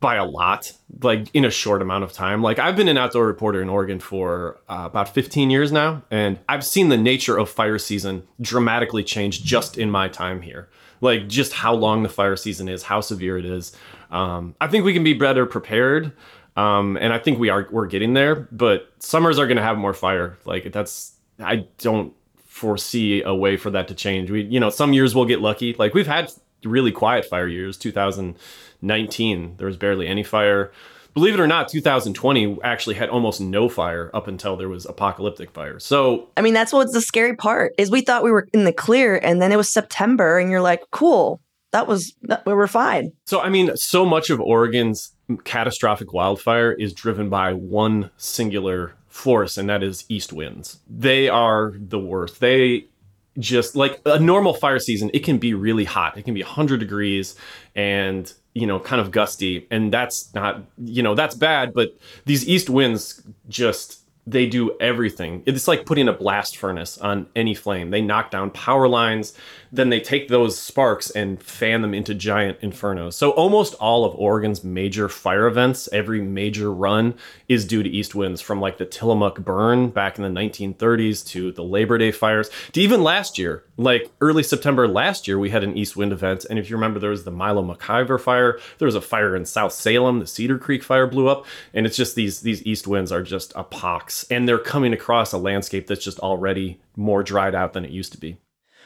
By 0.00 0.14
a 0.14 0.24
lot, 0.24 0.72
like 1.02 1.28
in 1.34 1.44
a 1.44 1.50
short 1.50 1.82
amount 1.82 2.04
of 2.04 2.12
time. 2.12 2.42
Like 2.42 2.58
I've 2.58 2.76
been 2.76 2.88
an 2.88 2.96
outdoor 2.96 3.26
reporter 3.26 3.60
in 3.60 3.68
Oregon 3.68 3.98
for 3.98 4.60
uh, 4.68 4.82
about 4.84 5.12
15 5.12 5.50
years 5.50 5.72
now, 5.72 6.02
and 6.10 6.38
I've 6.48 6.64
seen 6.64 6.88
the 6.88 6.96
nature 6.96 7.36
of 7.36 7.50
fire 7.50 7.78
season 7.78 8.26
dramatically 8.40 9.02
change 9.02 9.42
just 9.42 9.76
in 9.76 9.90
my 9.90 10.08
time 10.08 10.42
here. 10.42 10.68
Like 11.00 11.28
just 11.28 11.52
how 11.52 11.74
long 11.74 12.02
the 12.02 12.08
fire 12.08 12.36
season 12.36 12.68
is, 12.68 12.82
how 12.84 13.00
severe 13.00 13.38
it 13.38 13.44
is. 13.44 13.72
Um, 14.10 14.54
I 14.60 14.68
think 14.68 14.84
we 14.84 14.92
can 14.92 15.04
be 15.04 15.14
better 15.14 15.46
prepared, 15.46 16.12
um, 16.56 16.96
and 16.96 17.12
I 17.12 17.18
think 17.18 17.38
we 17.38 17.50
are. 17.50 17.68
We're 17.70 17.86
getting 17.86 18.14
there, 18.14 18.48
but 18.50 18.92
summers 18.98 19.38
are 19.38 19.46
going 19.46 19.58
to 19.58 19.62
have 19.62 19.78
more 19.78 19.94
fire. 19.94 20.38
Like 20.44 20.72
that's 20.72 21.12
I 21.38 21.66
don't 21.78 22.14
foresee 22.46 23.22
a 23.22 23.34
way 23.34 23.56
for 23.56 23.70
that 23.70 23.88
to 23.88 23.94
change. 23.94 24.30
We, 24.30 24.42
you 24.42 24.58
know, 24.58 24.70
some 24.70 24.92
years 24.92 25.14
we'll 25.14 25.26
get 25.26 25.40
lucky. 25.40 25.74
Like 25.74 25.94
we've 25.94 26.06
had 26.06 26.32
really 26.64 26.90
quiet 26.90 27.24
fire 27.24 27.46
years. 27.46 27.76
2019, 28.80 29.56
there 29.56 29.66
was 29.66 29.76
barely 29.76 30.06
any 30.06 30.22
fire. 30.22 30.72
Believe 31.14 31.34
it 31.34 31.40
or 31.40 31.46
not, 31.46 31.68
2020 31.68 32.58
actually 32.62 32.94
had 32.94 33.08
almost 33.08 33.40
no 33.40 33.68
fire 33.68 34.10
up 34.14 34.28
until 34.28 34.56
there 34.56 34.68
was 34.68 34.86
apocalyptic 34.86 35.50
fire. 35.50 35.80
So, 35.80 36.28
I 36.36 36.42
mean, 36.42 36.54
that's 36.54 36.72
what's 36.72 36.92
the 36.92 37.00
scary 37.00 37.34
part 37.34 37.74
is 37.76 37.90
we 37.90 38.02
thought 38.02 38.22
we 38.22 38.30
were 38.30 38.46
in 38.52 38.64
the 38.64 38.72
clear, 38.72 39.16
and 39.16 39.42
then 39.42 39.50
it 39.50 39.56
was 39.56 39.70
September, 39.70 40.38
and 40.38 40.50
you're 40.50 40.60
like, 40.60 40.82
cool, 40.92 41.40
that 41.72 41.86
was 41.86 42.14
we 42.46 42.54
were 42.54 42.68
fine. 42.68 43.12
So, 43.26 43.40
I 43.40 43.48
mean, 43.48 43.76
so 43.76 44.04
much 44.04 44.30
of 44.30 44.40
Oregon's 44.40 45.12
catastrophic 45.44 46.12
wildfire 46.12 46.72
is 46.72 46.92
driven 46.92 47.28
by 47.28 47.52
one 47.52 48.10
singular 48.16 48.94
force, 49.08 49.58
and 49.58 49.68
that 49.68 49.82
is 49.82 50.04
east 50.08 50.32
winds. 50.32 50.78
They 50.88 51.28
are 51.28 51.72
the 51.76 51.98
worst. 51.98 52.40
They 52.40 52.86
just 53.38 53.76
like 53.76 54.00
a 54.04 54.18
normal 54.18 54.54
fire 54.54 54.78
season, 54.78 55.10
it 55.14 55.20
can 55.20 55.38
be 55.38 55.54
really 55.54 55.84
hot. 55.84 56.18
It 56.18 56.24
can 56.24 56.34
be 56.34 56.42
100 56.42 56.80
degrees 56.80 57.36
and, 57.74 58.32
you 58.54 58.66
know, 58.66 58.80
kind 58.80 59.00
of 59.00 59.10
gusty. 59.10 59.66
And 59.70 59.92
that's 59.92 60.32
not, 60.34 60.62
you 60.78 61.02
know, 61.02 61.14
that's 61.14 61.34
bad. 61.34 61.72
But 61.74 61.96
these 62.24 62.48
east 62.48 62.68
winds 62.70 63.22
just 63.48 63.97
they 64.30 64.46
do 64.46 64.76
everything. 64.78 65.42
It's 65.46 65.66
like 65.66 65.86
putting 65.86 66.08
a 66.08 66.12
blast 66.12 66.56
furnace 66.56 66.98
on 66.98 67.28
any 67.34 67.54
flame. 67.54 67.90
They 67.90 68.02
knock 68.02 68.30
down 68.30 68.50
power 68.50 68.86
lines, 68.86 69.32
then 69.72 69.88
they 69.88 70.00
take 70.00 70.28
those 70.28 70.58
sparks 70.58 71.10
and 71.10 71.42
fan 71.42 71.82
them 71.82 71.94
into 71.94 72.14
giant 72.14 72.60
infernos. 72.60 73.14
So 73.14 73.30
almost 73.30 73.74
all 73.74 74.04
of 74.04 74.14
Oregon's 74.14 74.62
major 74.62 75.08
fire 75.08 75.46
events, 75.46 75.88
every 75.92 76.20
major 76.20 76.72
run 76.72 77.14
is 77.48 77.66
due 77.66 77.82
to 77.82 77.88
east 77.88 78.14
winds 78.14 78.40
from 78.40 78.60
like 78.60 78.78
the 78.78 78.86
Tillamook 78.86 79.40
burn 79.40 79.90
back 79.90 80.18
in 80.18 80.22
the 80.22 80.40
1930s 80.40 81.26
to 81.28 81.52
the 81.52 81.64
Labor 81.64 81.96
Day 81.98 82.12
fires 82.12 82.50
to 82.72 82.80
even 82.80 83.02
last 83.02 83.38
year, 83.38 83.64
like 83.76 84.10
early 84.20 84.42
September 84.42 84.88
last 84.88 85.28
year, 85.28 85.38
we 85.38 85.50
had 85.50 85.64
an 85.64 85.76
east 85.76 85.96
wind 85.96 86.12
event. 86.12 86.44
And 86.50 86.58
if 86.58 86.68
you 86.68 86.76
remember, 86.76 86.98
there 86.98 87.10
was 87.10 87.24
the 87.24 87.30
Milo 87.30 87.62
McIver 87.62 88.20
fire. 88.20 88.58
There 88.78 88.86
was 88.86 88.94
a 88.94 89.00
fire 89.00 89.36
in 89.36 89.44
South 89.44 89.72
Salem. 89.72 90.18
The 90.18 90.26
Cedar 90.26 90.58
Creek 90.58 90.82
fire 90.82 91.06
blew 91.06 91.28
up. 91.28 91.46
And 91.72 91.86
it's 91.86 91.96
just 91.96 92.14
these, 92.14 92.40
these 92.40 92.62
east 92.64 92.86
winds 92.86 93.12
are 93.12 93.22
just 93.22 93.52
a 93.54 93.64
pox. 93.64 94.17
And 94.24 94.48
they're 94.48 94.58
coming 94.58 94.92
across 94.92 95.32
a 95.32 95.38
landscape 95.38 95.86
that's 95.86 96.04
just 96.04 96.18
already 96.20 96.80
more 96.96 97.22
dried 97.22 97.54
out 97.54 97.72
than 97.72 97.84
it 97.84 97.90
used 97.90 98.12
to 98.12 98.18
be. 98.18 98.38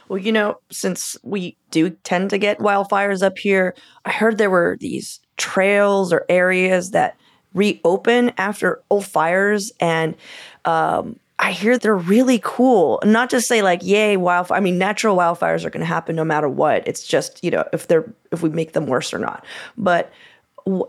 Well, 0.08 0.18
you 0.18 0.32
know, 0.32 0.58
since 0.70 1.16
we 1.22 1.56
do 1.70 1.90
tend 1.90 2.30
to 2.30 2.38
get 2.38 2.58
wildfires 2.58 3.22
up 3.22 3.38
here, 3.38 3.74
I 4.04 4.10
heard 4.10 4.38
there 4.38 4.50
were 4.50 4.76
these 4.80 5.20
trails 5.36 6.12
or 6.12 6.26
areas 6.28 6.90
that 6.90 7.16
reopen 7.54 8.32
after 8.36 8.82
old 8.90 9.06
fires. 9.06 9.72
And 9.80 10.14
um, 10.64 11.18
I 11.38 11.52
hear 11.52 11.78
they're 11.78 11.96
really 11.96 12.40
cool. 12.42 13.00
Not 13.04 13.30
just 13.30 13.48
say 13.48 13.62
like, 13.62 13.82
"Yay, 13.82 14.16
wildfire!" 14.16 14.56
I 14.56 14.60
mean, 14.60 14.78
natural 14.78 15.16
wildfires 15.16 15.64
are 15.64 15.70
going 15.70 15.80
to 15.80 15.86
happen 15.86 16.14
no 16.14 16.24
matter 16.24 16.48
what. 16.48 16.86
It's 16.86 17.06
just 17.06 17.42
you 17.42 17.50
know 17.50 17.64
if 17.72 17.88
they're 17.88 18.10
if 18.30 18.42
we 18.42 18.48
make 18.48 18.72
them 18.72 18.86
worse 18.86 19.12
or 19.12 19.18
not. 19.18 19.44
But 19.76 20.12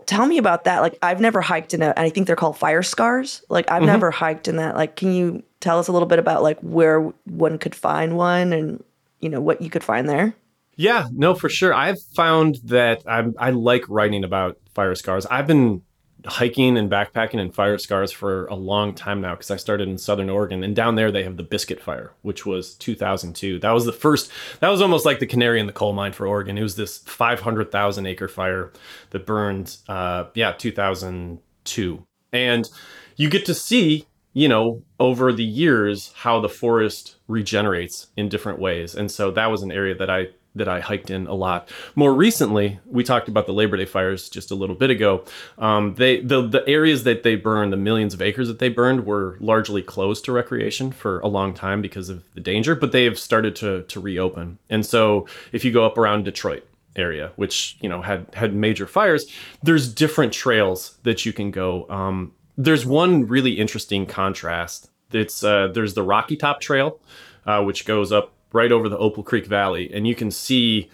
tell 0.06 0.26
me 0.26 0.38
about 0.38 0.64
that. 0.64 0.80
Like, 0.80 0.98
I've 1.02 1.20
never 1.20 1.40
hiked 1.40 1.74
in 1.74 1.82
a. 1.82 1.94
I 1.96 2.10
think 2.10 2.26
they're 2.26 2.36
called 2.36 2.56
fire 2.58 2.82
scars. 2.82 3.42
Like, 3.48 3.70
I've 3.70 3.78
mm-hmm. 3.78 3.86
never 3.86 4.10
hiked 4.10 4.48
in 4.48 4.56
that. 4.56 4.76
Like, 4.76 4.96
can 4.96 5.12
you 5.12 5.42
tell 5.64 5.78
us 5.78 5.88
a 5.88 5.92
little 5.92 6.06
bit 6.06 6.18
about 6.18 6.42
like 6.42 6.60
where 6.60 7.00
one 7.24 7.58
could 7.58 7.74
find 7.74 8.16
one 8.16 8.52
and 8.52 8.84
you 9.20 9.30
know 9.30 9.40
what 9.40 9.62
you 9.62 9.70
could 9.70 9.82
find 9.82 10.08
there? 10.08 10.34
Yeah, 10.76 11.06
no, 11.12 11.34
for 11.34 11.48
sure. 11.48 11.72
I've 11.72 12.00
found 12.14 12.56
that 12.64 13.02
I'm, 13.06 13.34
I 13.38 13.50
like 13.50 13.88
writing 13.88 14.24
about 14.24 14.58
fire 14.74 14.94
scars. 14.94 15.24
I've 15.26 15.46
been 15.46 15.82
hiking 16.26 16.76
and 16.76 16.90
backpacking 16.90 17.40
and 17.40 17.54
fire 17.54 17.78
scars 17.78 18.10
for 18.10 18.46
a 18.46 18.54
long 18.54 18.94
time 18.94 19.20
now 19.20 19.34
because 19.34 19.50
I 19.50 19.56
started 19.56 19.88
in 19.88 19.98
Southern 19.98 20.30
Oregon 20.30 20.64
and 20.64 20.74
down 20.74 20.94
there 20.94 21.10
they 21.10 21.22
have 21.22 21.36
the 21.36 21.42
Biscuit 21.42 21.80
Fire, 21.80 22.12
which 22.22 22.46
was 22.46 22.74
2002. 22.74 23.58
That 23.58 23.70
was 23.72 23.84
the 23.84 23.92
first. 23.92 24.30
That 24.60 24.68
was 24.68 24.80
almost 24.80 25.04
like 25.04 25.18
the 25.18 25.26
canary 25.26 25.60
in 25.60 25.66
the 25.66 25.72
coal 25.72 25.92
mine 25.92 26.12
for 26.12 26.26
Oregon. 26.26 26.56
It 26.56 26.62
was 26.62 26.76
this 26.76 26.98
500,000 26.98 28.06
acre 28.06 28.28
fire 28.28 28.72
that 29.10 29.26
burned, 29.26 29.76
uh, 29.88 30.24
yeah, 30.34 30.52
2002, 30.52 32.06
and 32.32 32.68
you 33.16 33.28
get 33.28 33.46
to 33.46 33.54
see 33.54 34.06
you 34.34 34.48
know, 34.48 34.82
over 34.98 35.32
the 35.32 35.44
years, 35.44 36.12
how 36.16 36.40
the 36.40 36.48
forest 36.48 37.16
regenerates 37.28 38.08
in 38.16 38.28
different 38.28 38.58
ways. 38.58 38.94
And 38.94 39.10
so 39.10 39.30
that 39.30 39.46
was 39.46 39.62
an 39.62 39.70
area 39.70 39.94
that 39.94 40.10
I 40.10 40.26
that 40.54 40.68
I 40.68 40.80
hiked 40.80 41.10
in 41.10 41.26
a 41.26 41.34
lot. 41.34 41.68
More 41.94 42.14
recently, 42.14 42.78
we 42.86 43.04
talked 43.04 43.28
about 43.28 43.46
the 43.46 43.52
Labor 43.52 43.76
Day 43.76 43.84
fires 43.84 44.28
just 44.28 44.50
a 44.50 44.54
little 44.54 44.76
bit 44.76 44.90
ago. 44.90 45.24
Um, 45.58 45.94
they 45.94 46.20
the 46.20 46.46
the 46.46 46.66
areas 46.68 47.04
that 47.04 47.22
they 47.22 47.36
burned, 47.36 47.72
the 47.72 47.76
millions 47.76 48.14
of 48.14 48.22
acres 48.22 48.48
that 48.48 48.58
they 48.58 48.68
burned, 48.68 49.06
were 49.06 49.36
largely 49.40 49.82
closed 49.82 50.24
to 50.26 50.32
recreation 50.32 50.92
for 50.92 51.20
a 51.20 51.28
long 51.28 51.54
time 51.54 51.82
because 51.82 52.08
of 52.08 52.24
the 52.34 52.40
danger. 52.40 52.74
But 52.74 52.92
they 52.92 53.04
have 53.04 53.18
started 53.18 53.56
to 53.56 53.82
to 53.82 54.00
reopen. 54.00 54.58
And 54.70 54.84
so, 54.84 55.26
if 55.52 55.64
you 55.64 55.72
go 55.72 55.84
up 55.84 55.98
around 55.98 56.24
Detroit, 56.24 56.66
area, 56.96 57.32
which 57.36 57.76
you 57.80 57.88
know 57.88 58.02
had 58.02 58.26
had 58.34 58.54
major 58.54 58.86
fires. 58.86 59.26
There's 59.62 59.92
different 59.92 60.32
trails 60.32 60.98
that 61.02 61.26
you 61.26 61.32
can 61.32 61.50
go. 61.50 61.88
Um, 61.88 62.32
there's 62.56 62.86
one 62.86 63.26
really 63.26 63.52
interesting 63.52 64.06
contrast. 64.06 64.90
It's 65.12 65.42
uh, 65.42 65.68
there's 65.68 65.94
the 65.94 66.02
Rocky 66.02 66.36
Top 66.36 66.60
Trail, 66.60 67.00
uh, 67.46 67.62
which 67.62 67.84
goes 67.84 68.12
up 68.12 68.32
right 68.54 68.72
over 68.72 68.88
the 68.88 68.96
Opal 68.96 69.22
Creek 69.22 69.44
Valley, 69.44 69.92
and 69.92 70.06
you 70.06 70.14
can 70.14 70.30
see 70.30 70.90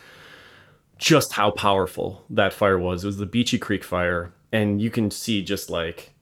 just 0.98 1.32
how 1.32 1.50
powerful 1.52 2.24
that 2.30 2.52
fire 2.52 2.78
was. 2.78 3.04
It 3.04 3.06
was 3.06 3.18
the 3.18 3.26
Beachie 3.26 3.60
Creek 3.60 3.84
fire, 3.84 4.32
and 4.50 4.82
you 4.82 4.90
can 4.90 5.10
see 5.10 5.42
just 5.42 5.70
like 5.70 6.12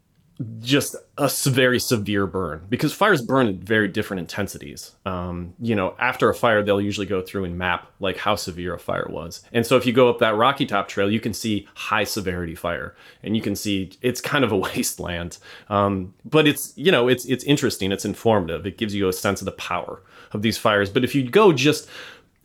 just 0.61 0.95
a 1.17 1.29
very 1.47 1.81
severe 1.81 2.25
burn 2.25 2.65
because 2.69 2.93
fires 2.93 3.21
burn 3.21 3.49
at 3.49 3.57
very 3.57 3.89
different 3.89 4.21
intensities. 4.21 4.95
Um, 5.05 5.55
you 5.61 5.75
know, 5.75 5.97
after 5.99 6.31
a 6.31 6.35
fire, 6.35 6.63
they'll 6.63 6.81
usually 6.81 7.09
go 7.09 7.21
through 7.21 7.45
and 7.45 7.59
map 7.59 7.91
like 7.99 8.17
how 8.17 8.37
severe 8.37 8.75
a 8.75 8.79
fire 8.79 9.09
was. 9.11 9.43
And 9.53 9.67
so 9.67 9.77
if 9.77 9.85
you 9.85 9.93
go 9.93 10.09
up 10.09 10.21
that 10.21 10.37
Rocky 10.37 10.65
Top 10.65 10.87
Trail, 10.87 11.11
you 11.11 11.19
can 11.19 11.35
see 11.35 11.67
high 11.75 12.05
severity 12.05 12.55
fire, 12.55 12.95
and 13.25 13.35
you 13.35 13.43
can 13.43 13.57
see 13.57 13.91
it's 14.01 14.21
kind 14.21 14.45
of 14.45 14.53
a 14.53 14.57
wasteland. 14.69 15.39
Um, 15.69 16.15
but 16.25 16.47
it's 16.47 16.73
you 16.77 16.93
know 16.93 17.09
it's 17.09 17.25
it's 17.25 17.45
interesting, 17.45 17.91
it's 17.91 18.05
informative, 18.05 18.65
it 18.65 18.79
gives 18.79 18.95
you 18.95 19.09
a 19.09 19.13
sense 19.13 19.41
of 19.41 19.45
the 19.45 19.53
power 19.53 20.03
of 20.33 20.43
these 20.43 20.59
fires. 20.59 20.91
But 20.91 21.05
if 21.05 21.15
you 21.15 21.29
go 21.29 21.53
just 21.53 21.89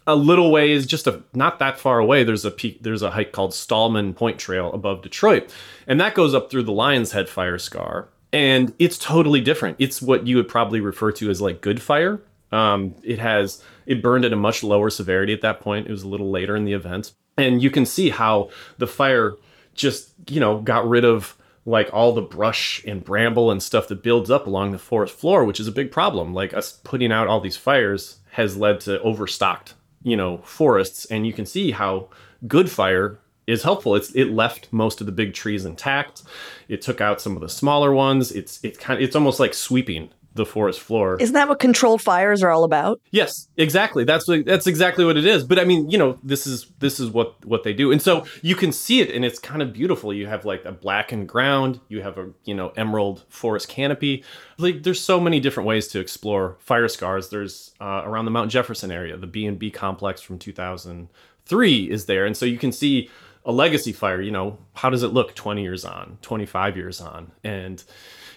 a 0.05 0.15
little 0.15 0.51
ways, 0.51 0.85
just 0.85 1.07
a, 1.07 1.23
not 1.33 1.59
that 1.59 1.79
far 1.79 1.99
away, 1.99 2.23
there's 2.23 2.45
a 2.45 2.51
peak, 2.51 2.83
there's 2.83 3.01
a 3.01 3.11
hike 3.11 3.31
called 3.31 3.51
Stahlman 3.51 4.15
Point 4.15 4.37
Trail 4.37 4.71
above 4.73 5.01
Detroit, 5.01 5.53
and 5.87 5.99
that 5.99 6.15
goes 6.15 6.33
up 6.33 6.51
through 6.51 6.63
the 6.63 6.71
Lionshead 6.71 7.27
fire 7.27 7.57
scar, 7.57 8.09
and 8.31 8.73
it's 8.79 8.97
totally 8.97 9.41
different. 9.41 9.77
It's 9.79 10.01
what 10.01 10.27
you 10.27 10.35
would 10.37 10.47
probably 10.47 10.81
refer 10.81 11.11
to 11.13 11.29
as 11.29 11.41
like 11.41 11.61
good 11.61 11.81
fire. 11.81 12.21
Um, 12.51 12.95
it 13.03 13.19
has 13.19 13.63
it 13.85 14.01
burned 14.01 14.25
at 14.25 14.33
a 14.33 14.37
much 14.37 14.63
lower 14.63 14.89
severity 14.89 15.33
at 15.33 15.41
that 15.41 15.59
point. 15.59 15.87
It 15.87 15.91
was 15.91 16.03
a 16.03 16.07
little 16.07 16.29
later 16.29 16.55
in 16.55 16.65
the 16.65 16.73
event, 16.73 17.13
and 17.37 17.63
you 17.63 17.69
can 17.69 17.85
see 17.85 18.09
how 18.09 18.49
the 18.77 18.87
fire 18.87 19.35
just 19.73 20.13
you 20.29 20.39
know 20.39 20.59
got 20.59 20.87
rid 20.87 21.05
of 21.05 21.37
like 21.65 21.89
all 21.93 22.13
the 22.13 22.21
brush 22.21 22.83
and 22.85 23.03
bramble 23.03 23.49
and 23.49 23.63
stuff 23.63 23.87
that 23.87 24.03
builds 24.03 24.29
up 24.29 24.47
along 24.47 24.71
the 24.71 24.77
forest 24.77 25.15
floor, 25.15 25.45
which 25.45 25.59
is 25.59 25.67
a 25.67 25.71
big 25.71 25.91
problem. 25.91 26.33
Like 26.33 26.53
us 26.53 26.79
putting 26.83 27.11
out 27.11 27.27
all 27.27 27.39
these 27.39 27.57
fires 27.57 28.19
has 28.31 28.57
led 28.57 28.79
to 28.81 29.01
overstocked 29.01 29.75
you 30.03 30.17
know 30.17 30.39
forests 30.39 31.05
and 31.05 31.25
you 31.25 31.31
can 31.31 31.45
see 31.45 31.71
how 31.71 32.09
good 32.47 32.69
fire 32.69 33.19
is 33.47 33.63
helpful. 33.63 33.95
It's 33.95 34.11
it 34.11 34.31
left 34.31 34.71
most 34.71 35.01
of 35.01 35.05
the 35.05 35.11
big 35.11 35.33
trees 35.33 35.65
intact. 35.65 36.23
It 36.67 36.81
took 36.81 37.01
out 37.01 37.21
some 37.21 37.35
of 37.35 37.41
the 37.41 37.49
smaller 37.49 37.91
ones. 37.91 38.31
It's 38.31 38.63
it's 38.63 38.77
kind 38.77 38.97
of 38.97 39.03
it's 39.03 39.15
almost 39.15 39.39
like 39.39 39.53
sweeping 39.53 40.09
the 40.35 40.45
forest 40.45 40.79
floor. 40.79 41.17
Isn't 41.19 41.33
that 41.33 41.47
what 41.47 41.59
controlled 41.59 42.01
fires 42.01 42.41
are 42.41 42.49
all 42.49 42.63
about? 42.63 42.99
Yes, 43.11 43.47
exactly. 43.57 44.03
That's 44.03 44.27
what, 44.27 44.45
that's 44.45 44.67
exactly 44.67 45.05
what 45.05 45.17
it 45.17 45.25
is. 45.25 45.43
But 45.43 45.59
I 45.59 45.63
mean, 45.63 45.89
you 45.89 45.97
know, 45.97 46.17
this 46.23 46.47
is 46.47 46.67
this 46.79 46.99
is 46.99 47.09
what 47.09 47.43
what 47.45 47.63
they 47.63 47.73
do, 47.73 47.91
and 47.91 48.01
so 48.01 48.25
you 48.41 48.55
can 48.55 48.71
see 48.71 49.01
it, 49.01 49.13
and 49.13 49.23
it's 49.23 49.39
kind 49.39 49.61
of 49.61 49.73
beautiful. 49.73 50.13
You 50.13 50.27
have 50.27 50.45
like 50.45 50.65
a 50.65 50.71
blackened 50.71 51.29
ground, 51.29 51.79
you 51.87 52.01
have 52.01 52.17
a 52.17 52.29
you 52.45 52.55
know 52.55 52.69
emerald 52.75 53.23
forest 53.29 53.67
canopy. 53.67 54.23
Like 54.57 54.83
there's 54.83 55.01
so 55.01 55.19
many 55.19 55.39
different 55.39 55.67
ways 55.67 55.87
to 55.89 55.99
explore 55.99 56.57
fire 56.59 56.87
scars. 56.87 57.29
There's 57.29 57.73
uh, 57.79 58.01
around 58.05 58.25
the 58.25 58.31
Mount 58.31 58.51
Jefferson 58.51 58.91
area, 58.91 59.17
the 59.17 59.27
B 59.27 59.45
and 59.45 59.59
B 59.59 59.69
complex 59.69 60.21
from 60.21 60.39
2003 60.39 61.91
is 61.91 62.05
there, 62.05 62.25
and 62.25 62.35
so 62.35 62.45
you 62.45 62.57
can 62.57 62.71
see 62.71 63.09
a 63.45 63.51
legacy 63.51 63.91
fire. 63.91 64.21
You 64.21 64.31
know, 64.31 64.57
how 64.73 64.89
does 64.89 65.03
it 65.03 65.09
look 65.09 65.35
20 65.35 65.61
years 65.61 65.85
on, 65.85 66.17
25 66.21 66.77
years 66.77 67.01
on, 67.01 67.31
and 67.43 67.83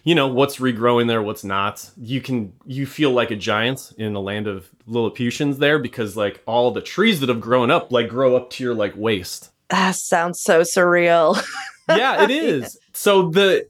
you 0.04 0.14
know 0.14 0.28
what's 0.28 0.58
regrowing 0.58 1.08
there 1.08 1.20
what's 1.20 1.42
not 1.42 1.90
you 1.96 2.20
can 2.20 2.52
you 2.64 2.86
feel 2.86 3.10
like 3.10 3.32
a 3.32 3.36
giant 3.36 3.92
in 3.98 4.14
a 4.14 4.20
land 4.20 4.46
of 4.46 4.70
lilliputians 4.86 5.58
there 5.58 5.80
because 5.80 6.16
like 6.16 6.40
all 6.46 6.70
the 6.70 6.80
trees 6.80 7.18
that 7.18 7.28
have 7.28 7.40
grown 7.40 7.72
up 7.72 7.90
like 7.90 8.08
grow 8.08 8.36
up 8.36 8.48
to 8.48 8.62
your 8.62 8.72
like 8.72 8.94
waist 8.94 9.50
that 9.68 9.96
sounds 9.96 10.40
so 10.40 10.60
surreal 10.60 11.36
yeah, 11.88 12.24
it 12.24 12.30
is. 12.30 12.78
So 12.92 13.30
the 13.30 13.66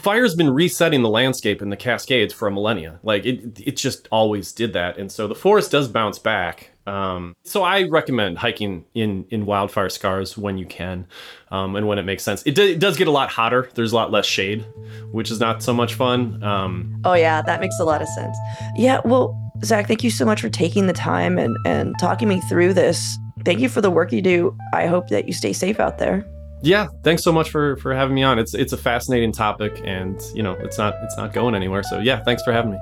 fire's 0.00 0.34
been 0.34 0.50
resetting 0.50 1.02
the 1.02 1.08
landscape 1.08 1.60
in 1.62 1.70
the 1.70 1.76
Cascades 1.76 2.32
for 2.32 2.48
a 2.48 2.50
millennia. 2.50 2.98
Like 3.02 3.26
it, 3.26 3.60
it 3.60 3.76
just 3.76 4.08
always 4.10 4.52
did 4.52 4.72
that, 4.72 4.98
and 4.98 5.10
so 5.10 5.26
the 5.26 5.34
forest 5.34 5.70
does 5.70 5.88
bounce 5.88 6.18
back. 6.18 6.70
Um, 6.90 7.36
so 7.44 7.62
I 7.62 7.84
recommend 7.84 8.38
hiking 8.38 8.84
in 8.94 9.24
in 9.30 9.46
wildfire 9.46 9.88
scars 9.88 10.36
when 10.36 10.58
you 10.58 10.66
can, 10.66 11.06
um, 11.52 11.76
and 11.76 11.86
when 11.86 11.98
it 11.98 12.02
makes 12.02 12.24
sense. 12.24 12.42
It, 12.44 12.56
do, 12.56 12.64
it, 12.64 12.80
does 12.80 12.96
get 12.96 13.06
a 13.06 13.12
lot 13.12 13.30
hotter. 13.30 13.70
There's 13.74 13.92
a 13.92 13.94
lot 13.94 14.10
less 14.10 14.26
shade, 14.26 14.66
which 15.12 15.30
is 15.30 15.38
not 15.38 15.62
so 15.62 15.72
much 15.72 15.94
fun. 15.94 16.42
Um, 16.42 17.00
oh 17.04 17.14
yeah, 17.14 17.42
that 17.42 17.60
makes 17.60 17.78
a 17.78 17.84
lot 17.84 18.02
of 18.02 18.08
sense. 18.08 18.36
Yeah, 18.76 19.00
well, 19.04 19.38
Zach, 19.64 19.86
thank 19.86 20.02
you 20.02 20.10
so 20.10 20.24
much 20.24 20.40
for 20.40 20.48
taking 20.48 20.88
the 20.88 20.92
time 20.92 21.38
and 21.38 21.56
and 21.64 21.94
talking 22.00 22.28
me 22.28 22.40
through 22.42 22.74
this. 22.74 23.18
Thank 23.44 23.60
you 23.60 23.68
for 23.68 23.80
the 23.80 23.90
work 23.90 24.12
you 24.12 24.20
do. 24.20 24.56
I 24.74 24.86
hope 24.86 25.08
that 25.10 25.26
you 25.26 25.32
stay 25.32 25.52
safe 25.52 25.78
out 25.78 25.98
there 25.98 26.26
yeah 26.62 26.88
thanks 27.04 27.22
so 27.22 27.32
much 27.32 27.48
for 27.48 27.76
for 27.76 27.94
having 27.94 28.14
me 28.14 28.22
on 28.22 28.38
it's 28.38 28.52
it's 28.52 28.74
a 28.74 28.76
fascinating 28.76 29.32
topic 29.32 29.80
and 29.82 30.20
you 30.34 30.42
know 30.42 30.52
it's 30.60 30.76
not 30.76 30.94
it's 31.02 31.16
not 31.16 31.32
going 31.32 31.54
anywhere 31.54 31.82
so 31.82 31.98
yeah 32.00 32.22
thanks 32.22 32.42
for 32.42 32.52
having 32.52 32.72
me 32.72 32.78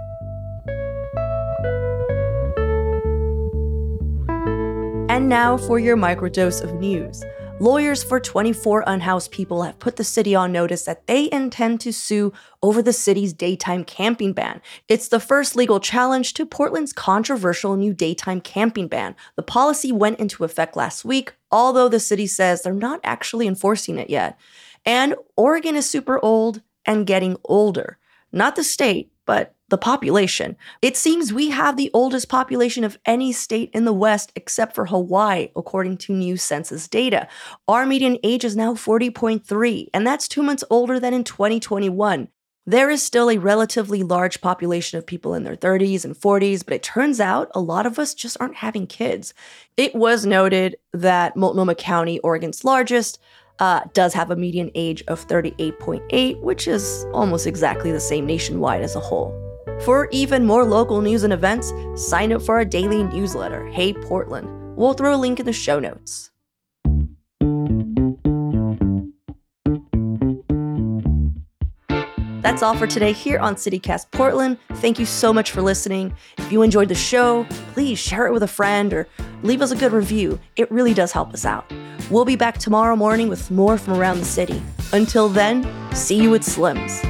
and 5.08 5.28
now 5.28 5.56
for 5.56 5.78
your 5.78 5.96
microdose 5.96 6.62
of 6.62 6.74
news 6.74 7.24
Lawyers 7.60 8.04
for 8.04 8.20
24 8.20 8.84
unhoused 8.86 9.32
people 9.32 9.64
have 9.64 9.80
put 9.80 9.96
the 9.96 10.04
city 10.04 10.32
on 10.32 10.52
notice 10.52 10.84
that 10.84 11.08
they 11.08 11.28
intend 11.32 11.80
to 11.80 11.92
sue 11.92 12.32
over 12.62 12.82
the 12.82 12.92
city's 12.92 13.32
daytime 13.32 13.82
camping 13.82 14.32
ban. 14.32 14.62
It's 14.86 15.08
the 15.08 15.18
first 15.18 15.56
legal 15.56 15.80
challenge 15.80 16.34
to 16.34 16.46
Portland's 16.46 16.92
controversial 16.92 17.74
new 17.74 17.92
daytime 17.92 18.40
camping 18.40 18.86
ban. 18.86 19.16
The 19.34 19.42
policy 19.42 19.90
went 19.90 20.20
into 20.20 20.44
effect 20.44 20.76
last 20.76 21.04
week, 21.04 21.34
although 21.50 21.88
the 21.88 21.98
city 21.98 22.28
says 22.28 22.62
they're 22.62 22.72
not 22.72 23.00
actually 23.02 23.48
enforcing 23.48 23.98
it 23.98 24.08
yet. 24.08 24.38
And 24.86 25.16
Oregon 25.36 25.74
is 25.74 25.90
super 25.90 26.24
old 26.24 26.62
and 26.86 27.08
getting 27.08 27.38
older. 27.44 27.98
Not 28.30 28.54
the 28.54 28.62
state, 28.62 29.10
but 29.26 29.56
the 29.68 29.78
population. 29.78 30.56
It 30.80 30.96
seems 30.96 31.32
we 31.32 31.50
have 31.50 31.76
the 31.76 31.90
oldest 31.92 32.28
population 32.28 32.84
of 32.84 32.98
any 33.04 33.32
state 33.32 33.70
in 33.72 33.84
the 33.84 33.92
West 33.92 34.32
except 34.34 34.74
for 34.74 34.86
Hawaii, 34.86 35.50
according 35.54 35.98
to 35.98 36.12
new 36.12 36.36
census 36.36 36.88
data. 36.88 37.28
Our 37.66 37.84
median 37.84 38.18
age 38.22 38.44
is 38.44 38.56
now 38.56 38.74
40.3, 38.74 39.88
and 39.92 40.06
that's 40.06 40.28
two 40.28 40.42
months 40.42 40.64
older 40.70 40.98
than 40.98 41.12
in 41.14 41.24
2021. 41.24 42.28
There 42.66 42.90
is 42.90 43.02
still 43.02 43.30
a 43.30 43.38
relatively 43.38 44.02
large 44.02 44.42
population 44.42 44.98
of 44.98 45.06
people 45.06 45.32
in 45.32 45.44
their 45.44 45.56
30s 45.56 46.04
and 46.04 46.14
40s, 46.14 46.62
but 46.62 46.74
it 46.74 46.82
turns 46.82 47.18
out 47.18 47.50
a 47.54 47.60
lot 47.60 47.86
of 47.86 47.98
us 47.98 48.12
just 48.12 48.36
aren't 48.40 48.56
having 48.56 48.86
kids. 48.86 49.32
It 49.78 49.94
was 49.94 50.26
noted 50.26 50.76
that 50.92 51.34
Multnomah 51.34 51.76
County, 51.76 52.18
Oregon's 52.18 52.64
largest, 52.64 53.18
uh, 53.58 53.80
does 53.94 54.12
have 54.12 54.30
a 54.30 54.36
median 54.36 54.70
age 54.74 55.02
of 55.08 55.26
38.8, 55.26 56.40
which 56.42 56.68
is 56.68 57.06
almost 57.12 57.46
exactly 57.46 57.90
the 57.90 58.00
same 58.00 58.26
nationwide 58.26 58.82
as 58.82 58.94
a 58.94 59.00
whole. 59.00 59.47
For 59.84 60.08
even 60.10 60.44
more 60.44 60.64
local 60.64 61.00
news 61.00 61.22
and 61.22 61.32
events, 61.32 61.72
sign 61.94 62.32
up 62.32 62.42
for 62.42 62.56
our 62.56 62.64
daily 62.64 63.02
newsletter, 63.04 63.66
Hey 63.68 63.92
Portland. 63.92 64.76
We'll 64.76 64.94
throw 64.94 65.14
a 65.14 65.16
link 65.16 65.40
in 65.40 65.46
the 65.46 65.52
show 65.52 65.78
notes. 65.78 66.30
That's 72.42 72.62
all 72.62 72.74
for 72.74 72.86
today 72.86 73.12
here 73.12 73.38
on 73.38 73.56
CityCast 73.56 74.10
Portland. 74.10 74.58
Thank 74.74 74.98
you 74.98 75.06
so 75.06 75.32
much 75.32 75.50
for 75.52 75.62
listening. 75.62 76.14
If 76.38 76.50
you 76.50 76.62
enjoyed 76.62 76.88
the 76.88 76.94
show, 76.94 77.44
please 77.72 77.98
share 77.98 78.26
it 78.26 78.32
with 78.32 78.42
a 78.42 78.48
friend 78.48 78.92
or 78.92 79.06
leave 79.42 79.62
us 79.62 79.70
a 79.70 79.76
good 79.76 79.92
review. 79.92 80.40
It 80.56 80.70
really 80.70 80.94
does 80.94 81.12
help 81.12 81.32
us 81.34 81.44
out. 81.44 81.70
We'll 82.10 82.24
be 82.24 82.36
back 82.36 82.58
tomorrow 82.58 82.96
morning 82.96 83.28
with 83.28 83.50
more 83.50 83.76
from 83.78 83.94
around 83.94 84.18
the 84.18 84.24
city. 84.24 84.62
Until 84.92 85.28
then, 85.28 85.68
see 85.94 86.20
you 86.20 86.34
at 86.34 86.42
Slim's. 86.42 87.00